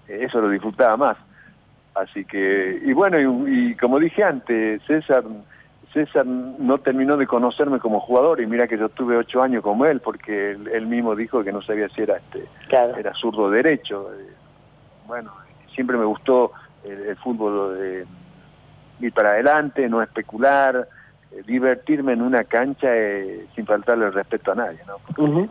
eso 0.07 0.41
lo 0.41 0.49
disfrutaba 0.49 0.97
más. 0.97 1.17
Así 1.95 2.25
que, 2.25 2.81
y 2.83 2.91
bueno, 2.91 3.17
y 3.47 3.75
como 3.75 3.99
dije 3.99 4.23
antes, 4.23 4.81
César 4.87 5.23
César 5.93 6.25
no 6.25 6.79
terminó 6.79 7.17
de 7.17 7.27
conocerme 7.27 7.79
como 7.79 7.99
jugador 7.99 8.41
y 8.41 8.47
mira 8.47 8.67
que 8.67 8.77
yo 8.77 8.89
tuve 8.89 9.15
ocho 9.15 9.43
años 9.43 9.61
como 9.61 9.85
él 9.85 10.01
porque 10.01 10.51
él, 10.51 10.87
mismo 10.87 11.15
dijo 11.15 11.43
que 11.43 11.51
no 11.51 11.61
sabía 11.61 11.87
si 11.89 12.01
era 12.01 12.17
este 12.17 12.47
era 12.71 13.13
zurdo 13.13 13.51
derecho 13.51 14.09
eh, 14.13 14.33
bueno 15.05 15.31
siempre 15.73 15.95
me 15.95 16.05
gustó 16.05 16.51
el, 16.83 17.15
fútbol 17.17 17.77
de 17.77 18.05
ir 18.99 19.13
para 19.13 19.31
adelante 19.31 19.87
no 19.89 20.01
especular 20.01 20.87
eh, 21.31 21.41
divertirme 21.45 22.13
en 22.13 22.21
una 22.21 22.43
cancha 22.43 22.95
eh, 22.95 23.45
sin 23.55 23.65
faltarle 23.65 24.07
el 24.07 24.13
respeto 24.13 24.51
a 24.51 24.55
nadie 24.55 24.79
¿no? 24.87 25.49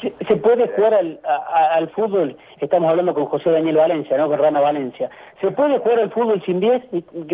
¿Se, 0.00 0.36
puede 0.36 0.68
jugar 0.68 0.94
al, 0.94 1.88
fútbol? 1.90 2.36
Estamos 2.60 2.90
hablando 2.90 3.14
con 3.14 3.26
José 3.26 3.50
Daniel 3.50 3.76
Valencia, 3.76 4.16
¿no? 4.16 4.28
Con 4.28 4.38
Rana 4.38 4.60
Valencia. 4.60 5.10
¿Se 5.40 5.50
puede 5.50 5.78
jugar 5.78 5.98
al 5.98 6.10
fútbol 6.10 6.42
sin 6.44 6.60
10? 6.60 6.82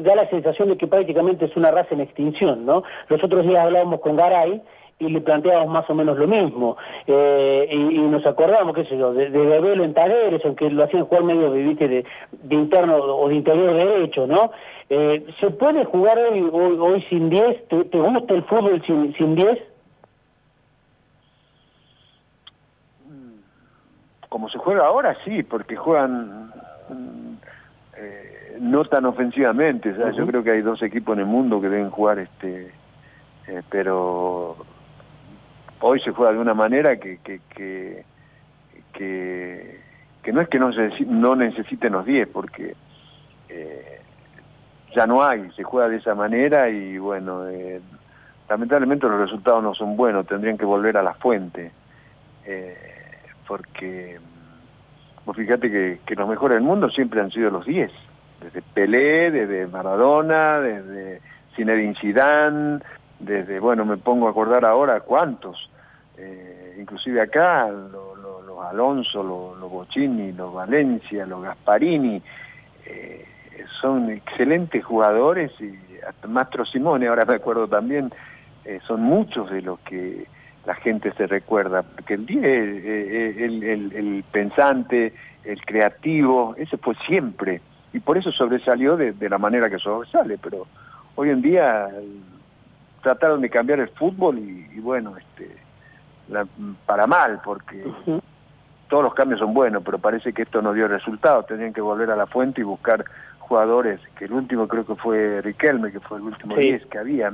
Da 0.02 0.16
la 0.16 0.28
sensación 0.30 0.70
de 0.70 0.76
que 0.76 0.86
prácticamente 0.86 1.44
es 1.44 1.56
una 1.56 1.70
raza 1.70 1.94
en 1.94 2.00
extinción, 2.00 2.64
¿no? 2.64 2.82
Los 3.08 3.22
otros 3.22 3.46
días 3.46 3.64
hablábamos 3.64 4.00
con 4.00 4.16
Garay 4.16 4.62
y 4.98 5.08
le 5.08 5.20
planteábamos 5.20 5.72
más 5.72 5.90
o 5.90 5.94
menos 5.94 6.16
lo 6.18 6.26
mismo. 6.26 6.76
Eh, 7.06 7.68
y, 7.70 7.98
nos 7.98 8.24
acordamos, 8.26 8.74
qué 8.74 8.84
sé 8.84 8.96
yo, 8.96 9.12
de, 9.12 9.30
de 9.30 9.46
Bebelo 9.46 9.84
en 9.84 9.94
Talleres, 9.94 10.40
aunque 10.44 10.70
lo 10.70 10.84
hacían 10.84 11.04
jugar 11.04 11.24
medio 11.24 11.50
de, 11.50 12.04
de, 12.42 12.54
interno 12.54 12.96
o 12.96 13.28
de 13.28 13.34
interior 13.34 13.74
derecho, 13.74 14.26
¿no? 14.26 14.52
Eh, 14.88 15.26
¿Se 15.40 15.50
puede 15.50 15.84
jugar 15.84 16.18
hoy, 16.18 16.48
hoy, 16.52 17.02
sin 17.08 17.30
10? 17.30 17.68
¿Te, 17.68 17.98
gusta 17.98 18.34
el 18.34 18.44
fútbol 18.44 18.82
sin, 18.86 19.14
sin 19.14 19.34
10? 19.34 19.58
como 24.34 24.48
se 24.48 24.58
juega 24.58 24.86
ahora, 24.86 25.16
sí, 25.24 25.44
porque 25.44 25.76
juegan 25.76 26.52
eh, 27.96 28.56
no 28.60 28.84
tan 28.84 29.04
ofensivamente. 29.06 29.94
Yo 30.16 30.26
creo 30.26 30.42
que 30.42 30.50
hay 30.50 30.60
dos 30.60 30.82
equipos 30.82 31.14
en 31.14 31.20
el 31.20 31.26
mundo 31.26 31.60
que 31.60 31.68
deben 31.68 31.90
jugar, 31.90 32.18
este, 32.18 32.72
eh, 33.46 33.62
pero 33.70 34.56
hoy 35.86 36.00
se 36.00 36.12
juega 36.12 36.32
de 36.32 36.38
una 36.38 36.54
manera 36.54 36.96
que, 36.98 37.18
que, 37.18 37.40
que, 38.92 40.32
no 40.32 40.40
es 40.40 40.48
que 40.48 40.58
no, 40.58 40.70
no 41.06 41.36
necesiten 41.36 41.92
los 41.92 42.06
10, 42.06 42.28
porque 42.28 42.74
eh, 43.48 44.00
ya 44.94 45.06
no 45.06 45.22
hay, 45.22 45.50
se 45.52 45.62
juega 45.62 45.88
de 45.88 45.96
esa 45.96 46.14
manera 46.14 46.68
y 46.70 46.96
bueno, 46.98 47.44
lamentablemente 48.48 49.06
los 49.08 49.20
resultados 49.20 49.62
no 49.62 49.74
son 49.74 49.96
buenos, 49.96 50.26
tendrían 50.26 50.56
que 50.56 50.64
volver 50.64 50.96
a 50.96 51.02
la 51.02 51.14
fuente 51.14 51.72
porque 53.46 54.18
vos 55.24 55.36
fíjate 55.36 55.70
que, 55.70 56.00
que, 56.04 56.14
los 56.14 56.28
mejores 56.28 56.56
del 56.56 56.64
mundo 56.64 56.90
siempre 56.90 57.20
han 57.20 57.30
sido 57.30 57.50
los 57.50 57.64
10, 57.64 57.90
desde 58.40 58.62
Pelé, 58.62 59.30
desde 59.30 59.66
Maradona, 59.66 60.60
desde 60.60 61.20
Zinedine 61.54 61.94
Zidane, 62.00 62.80
desde, 63.18 63.60
bueno, 63.60 63.84
me 63.84 63.96
pongo 63.96 64.26
a 64.26 64.30
acordar 64.30 64.64
ahora 64.64 65.00
cuántos, 65.00 65.70
eh, 66.16 66.76
inclusive 66.78 67.20
acá, 67.20 67.68
los 67.68 68.64
Alonso, 68.64 69.22
los 69.22 69.58
lo 69.58 69.68
Bocini, 69.68 70.32
los 70.32 70.52
Valencia, 70.54 71.26
los 71.26 71.42
Gasparini, 71.42 72.22
eh, 72.86 73.26
son 73.80 74.10
excelentes 74.10 74.84
jugadores 74.84 75.52
y 75.60 75.78
hasta 76.06 76.28
Mastro 76.28 76.64
Simone, 76.64 77.08
ahora 77.08 77.24
me 77.24 77.34
acuerdo 77.34 77.66
también, 77.68 78.12
eh, 78.64 78.80
son 78.86 79.02
muchos 79.02 79.50
de 79.50 79.62
los 79.62 79.78
que 79.80 80.26
la 80.66 80.74
gente 80.74 81.12
se 81.12 81.26
recuerda, 81.26 81.82
porque 81.82 82.14
el 82.14 82.26
10, 82.26 82.44
el, 82.44 83.62
el, 83.92 84.24
pensante, 84.30 85.12
el 85.44 85.60
creativo, 85.64 86.54
ese 86.56 86.78
fue 86.78 86.94
siempre, 87.06 87.60
y 87.92 88.00
por 88.00 88.16
eso 88.16 88.32
sobresalió 88.32 88.96
de, 88.96 89.14
la 89.28 89.38
manera 89.38 89.68
que 89.68 89.78
sobresale, 89.78 90.38
pero 90.38 90.66
hoy 91.16 91.30
en 91.30 91.42
día 91.42 91.88
trataron 93.02 93.42
de 93.42 93.50
cambiar 93.50 93.80
el 93.80 93.88
fútbol 93.90 94.38
y, 94.38 94.80
bueno, 94.80 95.16
este, 95.18 95.63
para 96.86 97.06
mal, 97.06 97.40
porque 97.44 97.84
todos 98.88 99.04
los 99.04 99.14
cambios 99.14 99.40
son 99.40 99.54
buenos, 99.54 99.82
pero 99.84 99.98
parece 99.98 100.32
que 100.32 100.42
esto 100.42 100.62
no 100.62 100.72
dio 100.72 100.88
resultado, 100.88 101.42
tenían 101.44 101.72
que 101.72 101.80
volver 101.80 102.10
a 102.10 102.16
la 102.16 102.26
fuente 102.26 102.60
y 102.60 102.64
buscar 102.64 103.04
jugadores, 103.38 104.00
que 104.18 104.24
el 104.24 104.32
último 104.32 104.68
creo 104.68 104.86
que 104.86 104.94
fue 104.94 105.40
Riquelme, 105.42 105.92
que 105.92 106.00
fue 106.00 106.18
el 106.18 106.24
último 106.24 106.56
10 106.56 106.86
que 106.86 106.98
había, 106.98 107.32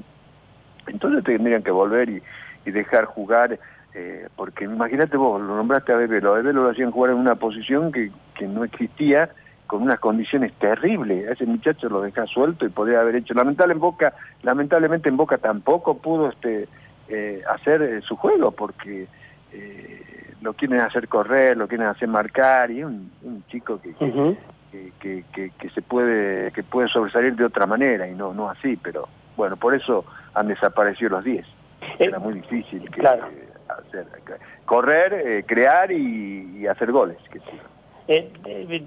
entonces 0.87 1.23
tendrían 1.25 1.63
que 1.63 1.71
volver 1.71 2.09
y 2.09 2.23
y 2.65 2.71
dejar 2.71 3.05
jugar, 3.05 3.59
eh, 3.95 4.29
porque 4.37 4.65
imagínate 4.65 5.17
vos, 5.17 5.41
lo 5.41 5.57
nombraste 5.57 5.93
a 5.93 5.97
Bebelo, 5.97 6.33
a 6.33 6.37
Bebelo 6.37 6.65
lo 6.65 6.71
hacían 6.71 6.91
jugar 6.91 7.13
en 7.13 7.19
una 7.19 7.35
posición 7.37 7.93
que, 7.93 8.11
que 8.35 8.47
no 8.47 8.65
existía, 8.65 9.31
con 9.67 9.83
unas 9.83 10.01
condiciones 10.01 10.53
terribles, 10.55 11.29
a 11.29 11.33
ese 11.33 11.47
muchacho 11.47 11.89
lo 11.89 12.01
deja 12.01 12.27
suelto 12.27 12.67
y 12.67 12.71
podría 12.71 13.01
haber 13.01 13.17
hecho, 13.17 13.35
lamentablemente 13.35 13.73
en 13.73 13.81
Boca, 13.81 14.15
lamentablemente 14.43 15.09
en 15.09 15.17
Boca 15.17 15.39
tampoco 15.39 15.99
pudo 15.99 16.29
este 16.29 16.69
eh, 17.11 17.43
hacer 17.49 17.83
eh, 17.83 18.01
su 18.03 18.17
juego, 18.17 18.53
porque 18.53 19.07
lo 20.41 20.55
quieren 20.55 20.81
hacer 20.81 21.09
correr, 21.09 21.57
lo 21.57 21.69
quieren 21.69 21.89
hacer 21.89 22.09
marcar, 22.09 22.71
y 22.71 22.85
un, 22.85 23.11
un 23.23 23.45
chico 23.49 23.81
que, 23.81 23.93
que, 25.01 25.25
que, 25.33 25.51
que, 25.51 25.71
se 25.71 25.83
puede, 25.83 26.53
que 26.53 26.63
puede 26.63 26.89
sobresalir 26.89 27.35
de 27.35 27.45
otra 27.45 27.67
manera, 27.67 28.09
y 28.09 28.15
no, 28.15 28.33
no 28.33 28.49
así, 28.49 28.77
pero 28.77 29.09
bueno, 29.37 29.57
por 29.57 29.75
eso 29.75 30.05
han 30.35 30.49
desaparecido 30.49 31.11
los 31.11 31.25
10. 31.25 31.47
Eh, 31.47 31.47
Era 31.99 32.19
muy 32.19 32.35
difícil 32.35 32.89
que, 32.91 33.01
hacer, 33.07 34.07
correr, 34.65 35.15
eh, 35.15 35.45
crear 35.47 35.91
y, 35.91 36.67
hacer 36.67 36.93
goles. 36.93 37.17
Eh, 38.07 38.31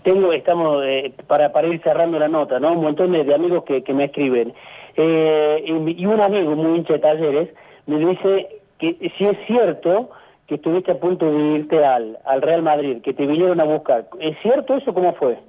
tengo, 0.04 0.32
estamos, 0.34 0.84
para, 1.28 1.52
para 1.52 1.68
ir 1.68 1.82
cerrando 1.82 2.20
la 2.20 2.28
nota, 2.28 2.60
¿no? 2.60 2.74
Un 2.74 2.84
montón 2.84 3.12
de, 3.14 3.34
amigos 3.34 3.64
que, 3.64 3.94
me 3.94 4.06
escriben. 4.06 4.54
Y, 4.96 6.06
un 6.06 6.22
amigo 6.22 6.56
muy 6.56 6.78
hincha 6.78 6.94
de 6.94 7.00
talleres 7.00 7.50
me 7.88 7.98
dice 7.98 8.62
que 8.80 9.12
si 9.18 9.26
es 9.26 9.38
cierto 9.48 10.10
que 10.48 10.56
estuviste 10.56 10.92
a 10.92 11.00
punto 11.00 11.32
de 11.32 11.40
irte 11.56 11.86
al, 11.86 12.18
al 12.26 12.42
Real 12.42 12.62
Madrid, 12.64 13.02
que 13.02 13.14
te 13.14 13.26
vinieron 13.26 13.60
a 13.62 13.64
buscar. 13.64 14.08
¿Es 14.20 14.38
cierto 14.42 14.76
eso? 14.76 14.94
¿Cómo 14.94 15.14
fue? 15.14 15.40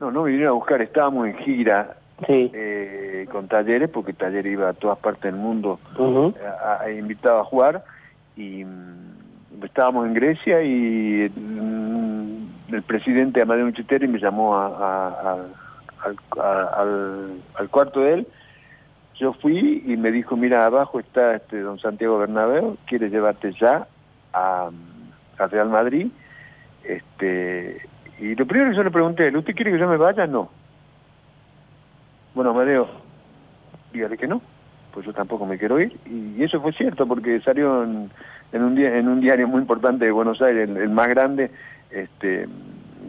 No, 0.00 0.10
no 0.10 0.24
vinieron 0.24 0.48
a 0.50 0.52
buscar, 0.52 0.80
estábamos 0.82 1.26
en 1.28 1.36
gira 1.38 1.96
Sí. 2.26 2.50
eh, 2.54 3.26
con 3.30 3.46
Talleres, 3.46 3.90
porque 3.90 4.14
Talleres 4.14 4.50
iba 4.50 4.70
a 4.70 4.72
todas 4.72 4.98
partes 4.98 5.24
del 5.30 5.34
mundo 5.34 5.78
a- 5.98 6.78
a- 6.82 6.90
invitado 6.90 7.40
a 7.40 7.44
jugar 7.44 7.84
y 8.36 8.64
mm, 8.64 9.62
estábamos 9.64 10.06
en 10.06 10.14
Grecia 10.14 10.62
y 10.62 11.30
mm, 11.34 12.74
el 12.74 12.82
presidente 12.84 13.42
Amadeo 13.42 13.66
Muchiteri 13.66 14.08
me 14.08 14.18
llamó 14.18 14.54
a- 14.56 14.66
a- 14.66 15.30
a- 15.30 16.06
al, 16.06 16.16
a- 16.42 16.80
al- 16.80 17.40
al 17.58 17.68
cuarto 17.68 18.00
de 18.00 18.14
él. 18.14 18.26
Yo 19.18 19.32
fui 19.32 19.82
y 19.86 19.96
me 19.96 20.10
dijo, 20.10 20.36
mira, 20.36 20.66
abajo 20.66 21.00
está 21.00 21.36
este 21.36 21.60
don 21.60 21.78
Santiago 21.78 22.18
Bernabéu, 22.18 22.76
quiere 22.86 23.08
llevarte 23.08 23.52
ya 23.52 23.86
a, 24.32 24.70
a 25.38 25.46
Real 25.46 25.70
Madrid. 25.70 26.08
Este, 26.84 27.80
y 28.18 28.34
lo 28.34 28.46
primero 28.46 28.70
que 28.70 28.76
yo 28.76 28.84
le 28.84 28.90
pregunté 28.90 29.36
¿usted 29.36 29.54
quiere 29.54 29.72
que 29.72 29.78
yo 29.78 29.88
me 29.88 29.96
vaya? 29.96 30.26
No. 30.26 30.50
Bueno, 32.34 32.50
Amadeo, 32.50 32.88
dígale 33.92 34.18
que 34.18 34.28
no 34.28 34.42
pues 34.96 35.04
yo 35.04 35.12
tampoco 35.12 35.44
me 35.44 35.58
quiero 35.58 35.78
ir. 35.78 35.94
Y 36.06 36.42
eso 36.42 36.58
fue 36.58 36.72
cierto, 36.72 37.06
porque 37.06 37.38
salió 37.42 37.84
en, 37.84 38.10
en 38.50 38.62
un, 38.62 38.74
día, 38.74 38.96
en 38.96 39.08
un 39.08 39.20
diario 39.20 39.46
muy 39.46 39.60
importante 39.60 40.06
de 40.06 40.10
Buenos 40.10 40.40
Aires, 40.40 40.70
el, 40.70 40.78
el 40.78 40.88
más 40.88 41.08
grande, 41.08 41.50
este, 41.90 42.48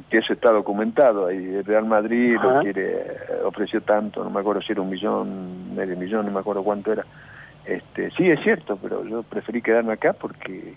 que 0.10 0.18
eso 0.18 0.34
está 0.34 0.52
documentado. 0.52 1.32
Y 1.32 1.38
el 1.38 1.64
Real 1.64 1.86
Madrid 1.86 2.36
Ajá. 2.36 2.56
lo 2.56 2.60
quiere, 2.60 3.06
ofreció 3.46 3.80
tanto, 3.80 4.22
no 4.22 4.30
me 4.30 4.42
acuerdo 4.42 4.62
si 4.62 4.74
era 4.74 4.82
un 4.82 4.90
millón, 4.90 5.67
medio 5.78 5.96
millón, 5.96 6.26
no 6.26 6.32
me 6.32 6.40
acuerdo 6.40 6.64
cuánto 6.64 6.92
era. 6.92 7.06
Este, 7.66 8.12
sí, 8.12 8.30
es 8.30 8.40
cierto, 8.42 8.78
pero 8.82 9.06
yo 9.06 9.24
preferí 9.24 9.62
quedarme 9.62 9.94
acá 9.94 10.14
porque 10.14 10.74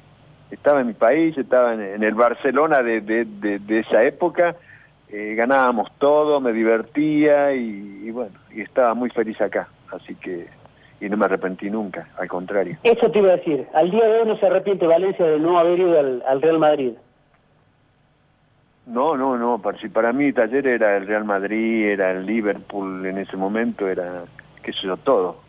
estaba 0.50 0.80
en 0.80 0.88
mi 0.88 0.94
país, 0.94 1.36
estaba 1.38 1.74
en, 1.74 1.80
en 1.80 2.02
el 2.02 2.14
Barcelona 2.14 2.82
de, 2.82 3.00
de, 3.00 3.24
de- 3.24 3.58
de 3.60 3.78
esa 3.80 4.02
época, 4.04 4.56
eh, 5.08 5.34
ganábamos 5.36 5.88
todo, 5.98 6.40
me 6.40 6.52
divertía 6.52 7.52
y, 7.54 8.02
y 8.04 8.10
bueno, 8.10 8.32
y 8.52 8.60
estaba 8.60 8.94
muy 8.94 9.10
feliz 9.10 9.40
acá, 9.40 9.68
así 9.92 10.14
que, 10.16 10.46
y 11.00 11.08
no 11.08 11.16
me 11.16 11.24
arrepentí 11.26 11.70
nunca, 11.70 12.08
al 12.18 12.26
contrario. 12.28 12.76
Eso 12.82 13.10
te 13.10 13.20
iba 13.20 13.32
a 13.32 13.36
decir. 13.36 13.66
Al 13.74 13.90
día 13.90 14.04
de 14.06 14.20
hoy 14.20 14.28
no 14.28 14.36
se 14.36 14.46
arrepiente 14.46 14.86
Valencia 14.86 15.24
de 15.24 15.38
no 15.38 15.58
haber 15.58 15.78
ido 15.78 15.98
al, 15.98 16.22
al 16.26 16.42
Real 16.42 16.58
Madrid. 16.58 16.92
No, 18.86 19.16
no, 19.16 19.36
no, 19.38 19.60
para, 19.62 19.78
si 19.78 19.88
para 19.88 20.12
mí 20.12 20.32
Taller 20.32 20.66
era 20.66 20.96
el 20.96 21.06
Real 21.06 21.24
Madrid, 21.24 21.86
era 21.90 22.10
el 22.10 22.26
Liverpool 22.26 23.06
en 23.06 23.18
ese 23.18 23.36
momento, 23.36 23.88
era, 23.88 24.24
qué 24.62 24.72
sé 24.72 24.86
yo, 24.86 24.96
todo. 24.96 25.40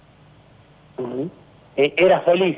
Eh, 1.75 1.93
era 1.97 2.19
feliz 2.21 2.57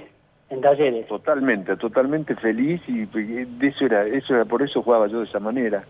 en 0.49 0.61
Talleres. 0.61 1.07
totalmente, 1.07 1.75
totalmente 1.77 2.35
feliz 2.35 2.81
y 2.87 3.05
de 3.05 3.67
eso 3.67 3.85
era, 3.85 4.05
eso 4.05 4.35
era, 4.35 4.45
por 4.45 4.61
eso 4.61 4.81
jugaba 4.83 5.07
yo 5.07 5.19
de 5.19 5.25
esa 5.25 5.39
manera 5.39 5.85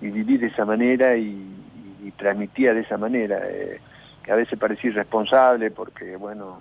y 0.00 0.08
viví 0.08 0.36
de 0.38 0.46
esa 0.48 0.64
manera 0.64 1.16
y, 1.16 1.22
y- 1.22 2.08
y 2.08 2.10
transmitía 2.12 2.72
de 2.74 2.80
esa 2.80 2.96
manera. 2.96 3.40
eh, 3.48 3.80
que 4.22 4.32
a 4.32 4.36
veces 4.36 4.58
parecía 4.58 4.90
irresponsable 4.90 5.70
porque, 5.70 6.14
bueno, 6.16 6.60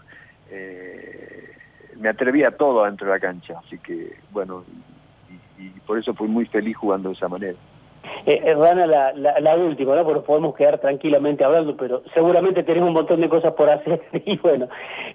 eh, 0.49 1.51
me 1.97 2.07
atrevía 2.09 2.47
a 2.49 2.51
todo 2.51 2.85
dentro 2.85 3.07
de 3.07 3.13
la 3.13 3.19
cancha, 3.19 3.55
así 3.65 3.77
que, 3.79 4.15
bueno, 4.29 4.63
y, 5.27 5.65
y 5.65 5.69
por 5.81 5.99
eso 5.99 6.13
fui 6.13 6.27
muy 6.29 6.45
feliz 6.45 6.77
jugando 6.77 7.09
de 7.09 7.15
esa 7.15 7.27
manera. 7.27 7.57
Eh, 8.25 8.41
eh, 8.45 8.53
Rana, 8.53 8.85
la, 8.85 9.13
la, 9.13 9.39
la 9.39 9.55
última, 9.55 9.95
¿no? 9.95 10.03
Porque 10.03 10.21
podemos 10.21 10.55
quedar 10.55 10.77
tranquilamente 10.79 11.43
hablando, 11.43 11.75
pero 11.75 12.03
seguramente 12.13 12.63
tenés 12.63 12.83
un 12.83 12.93
montón 12.93 13.21
de 13.21 13.29
cosas 13.29 13.53
por 13.53 13.69
hacer 13.69 14.01
y 14.25 14.37
bueno, 14.37 14.67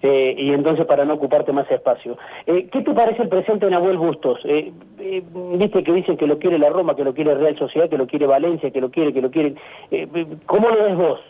eh, 0.03 0.35
y 0.37 0.53
entonces 0.53 0.87
para 0.87 1.05
no 1.05 1.15
ocuparte 1.15 1.53
más 1.53 1.71
espacio. 1.71 2.17
Eh, 2.47 2.69
¿Qué 2.71 2.83
te 2.83 2.93
parece 2.93 3.23
el 3.23 3.29
presente 3.29 3.67
de 3.67 3.73
Nahuel 3.73 3.99
Bustos? 3.99 4.41
Viste 4.45 5.85
que 5.85 5.93
dicen 5.93 6.17
que 6.17 6.27
lo 6.27 6.39
quiere 6.39 6.59
la 6.59 6.71
Roma, 6.71 6.97
que 6.97 7.05
lo 7.05 7.15
quiere 7.15 7.35
Real 7.35 7.57
Sociedad, 7.59 7.89
que 7.89 7.99
lo 7.99 8.07
quiere 8.07 8.27
Valencia, 8.27 8.71
que 8.71 8.81
lo 8.81 8.91
quiere, 8.91 9.13
que 9.13 9.23
lo 9.23 9.31
quiere. 9.31 9.55
¿Cómo 10.47 10.71
lo 10.71 10.85
ves 10.85 10.97
vos? 10.97 11.21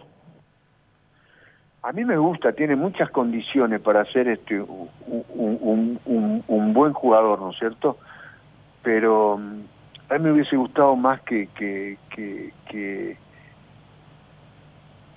A 1.83 1.93
mí 1.93 2.05
me 2.05 2.17
gusta, 2.17 2.53
tiene 2.53 2.77
muchas 2.77 3.11
condiciones 3.11 3.81
para 3.81 4.07
ser 4.07 4.29
este, 4.29 4.59
un 4.59 5.99
buen 6.73 6.95
jugador, 6.95 7.41
¿no 7.41 7.51
es 7.51 7.59
cierto? 7.59 7.99
Pero 8.83 9.37
mm, 9.37 9.61
a 10.11 10.15
mí 10.15 10.21
me 10.25 10.33
hubiese 10.33 10.57
gustado 10.57 10.97
más 10.97 11.21
que... 11.23 11.49
que, 11.49 11.99
que, 12.11 12.53
que- 12.69 13.17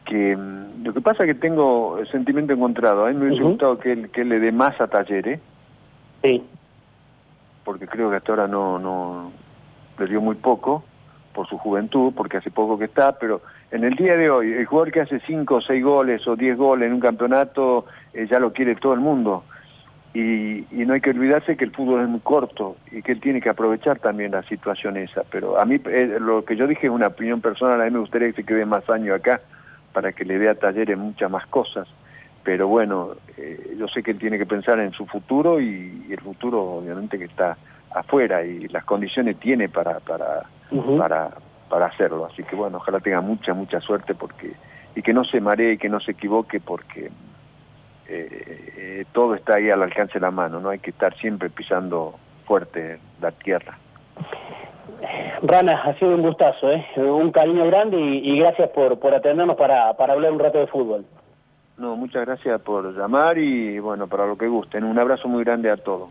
que, 0.06 0.38
mm, 0.38 0.84
lo 0.86 0.94
que 0.94 1.02
pasa 1.02 1.24
es 1.24 1.28
que 1.34 1.40
tengo 1.40 1.98
el 2.00 2.08
sentimiento 2.10 2.54
encontrado. 2.54 3.06
A 3.06 3.10
mí 3.10 3.16
me 3.16 3.28
hubiese 3.28 3.44
gustado 3.44 3.78
que 3.78 3.92
él, 3.92 4.10
que 4.10 4.22
él 4.22 4.30
le 4.30 4.40
dé 4.40 4.52
más 4.54 4.80
a 4.80 4.88
Talleres, 4.88 5.40
Sí. 6.24 6.44
porque 7.66 7.88
creo 7.88 8.10
que 8.10 8.16
hasta 8.16 8.32
ahora 8.32 8.48
no, 8.48 8.80
no 8.80 9.32
le 10.00 10.08
dio 10.08 10.22
muy 10.22 10.36
poco 10.36 10.84
por 11.34 11.46
su 11.50 11.58
juventud, 11.58 12.14
porque 12.16 12.38
hace 12.38 12.50
poco 12.52 12.80
que 12.80 12.86
está, 12.86 13.20
pero 13.20 13.42
en 13.70 13.84
el 13.84 13.96
día 13.96 14.16
de 14.16 14.30
hoy, 14.30 14.54
el 14.54 14.66
jugador 14.66 14.92
que 14.94 15.02
hace 15.02 15.20
5 15.28 15.56
o 15.56 15.62
6 15.62 15.84
goles 15.84 16.26
o 16.26 16.36
10 16.38 16.58
goles 16.58 16.88
en 16.88 16.94
un 16.94 17.00
campeonato, 17.02 17.86
eh, 18.14 18.28
ya 18.32 18.40
lo 18.40 18.54
quiere 18.54 18.76
todo 18.76 18.94
el 18.94 19.02
mundo. 19.02 19.44
Y, 20.18 20.66
y 20.72 20.84
no 20.88 20.96
hay 20.96 21.02
que 21.02 21.12
olvidarse 21.12 21.56
que 21.58 21.64
el 21.64 21.72
fútbol 21.72 22.02
es 22.02 22.10
muy 22.10 22.22
corto 22.22 22.76
y 22.92 23.04
que 23.04 23.12
él 23.12 23.22
tiene 23.22 23.40
que 23.40 23.50
aprovechar 23.50 24.00
también 24.00 24.32
la 24.32 24.42
situación 24.42 24.98
esa. 24.98 25.22
Pero 25.30 25.60
a 25.60 25.66
mí, 25.66 25.80
eh, 25.86 26.18
lo 26.20 26.44
que 26.44 26.56
yo 26.56 26.66
dije 26.66 26.88
es 26.88 26.92
una 26.92 27.06
opinión 27.06 27.40
personal, 27.40 27.80
a 27.80 27.86
mí 27.86 27.92
me 27.92 28.00
gustaría 28.00 28.30
que 28.30 28.42
se 28.42 28.44
quede 28.44 28.66
más 28.66 28.90
años 28.90 29.16
acá 29.16 29.42
para 29.94 30.14
que 30.14 30.26
le 30.26 30.40
dé 30.40 30.50
a 30.50 30.56
talleres 30.56 30.98
muchas 30.98 31.30
más 31.30 31.46
cosas. 31.46 31.88
Pero 32.44 32.68
bueno, 32.68 33.12
eh, 33.38 33.76
yo 33.78 33.88
sé 33.88 34.02
que 34.02 34.10
él 34.10 34.18
tiene 34.18 34.40
que 34.40 34.48
pensar 34.48 34.80
en 34.80 34.92
su 34.92 35.06
futuro 35.06 35.62
y, 35.62 36.06
y 36.10 36.14
el 36.14 36.22
futuro 36.22 36.64
obviamente 36.64 37.20
que 37.20 37.26
está 37.26 37.56
afuera 37.94 38.44
y 38.44 38.68
las 38.70 38.86
condiciones 38.86 39.40
tiene 39.40 39.70
para, 39.70 40.00
para, 40.00 40.50
para, 40.98 41.30
para 41.70 41.86
hacerlo. 41.86 42.26
Así 42.26 42.42
que 42.42 42.56
bueno, 42.56 42.78
ojalá 42.78 43.02
tenga 43.02 43.22
mucha, 43.22 43.54
mucha 43.54 43.80
suerte 43.82 44.16
porque 44.16 44.54
y 44.96 45.04
que 45.04 45.14
no 45.14 45.24
se 45.24 45.40
maree 45.42 45.74
y 45.74 45.78
que 45.78 45.90
no 45.90 46.00
se 46.00 46.14
equivoque 46.14 46.60
porque 46.60 47.12
eh, 48.10 49.06
todo 49.12 49.36
está 49.36 49.56
ahí 49.56 49.70
al 49.70 49.84
alcance 49.84 50.14
de 50.14 50.22
la 50.22 50.32
mano, 50.32 50.60
no 50.60 50.70
hay 50.70 50.80
que 50.80 50.92
estar 50.92 51.16
siempre 51.18 51.50
pisando 51.50 52.16
fuerte 52.46 53.00
la 53.22 53.32
tierra. 53.32 53.78
Rana, 55.44 55.82
ha 55.84 55.94
sido 55.96 56.16
un 56.16 56.22
gustazo, 56.22 56.72
¿eh? 56.72 56.86
un 56.98 57.32
cariño 57.32 57.66
grande 57.68 58.00
y, 58.00 58.32
y 58.32 58.40
gracias 58.40 58.70
por, 58.70 58.98
por 59.00 59.14
atendernos 59.14 59.56
para, 59.56 59.94
para 59.94 60.14
hablar 60.14 60.32
un 60.32 60.40
rato 60.40 60.58
de 60.58 60.68
fútbol. 60.68 61.06
No, 61.78 61.96
muchas 61.96 62.26
gracias 62.26 62.60
por 62.62 62.98
llamar 62.98 63.38
y 63.38 63.78
bueno, 63.78 64.08
para 64.08 64.26
lo 64.26 64.36
que 64.36 64.48
gusten. 64.48 64.84
Un 64.84 64.98
abrazo 64.98 65.28
muy 65.28 65.44
grande 65.44 65.70
a 65.70 65.78
todos. 65.78 66.10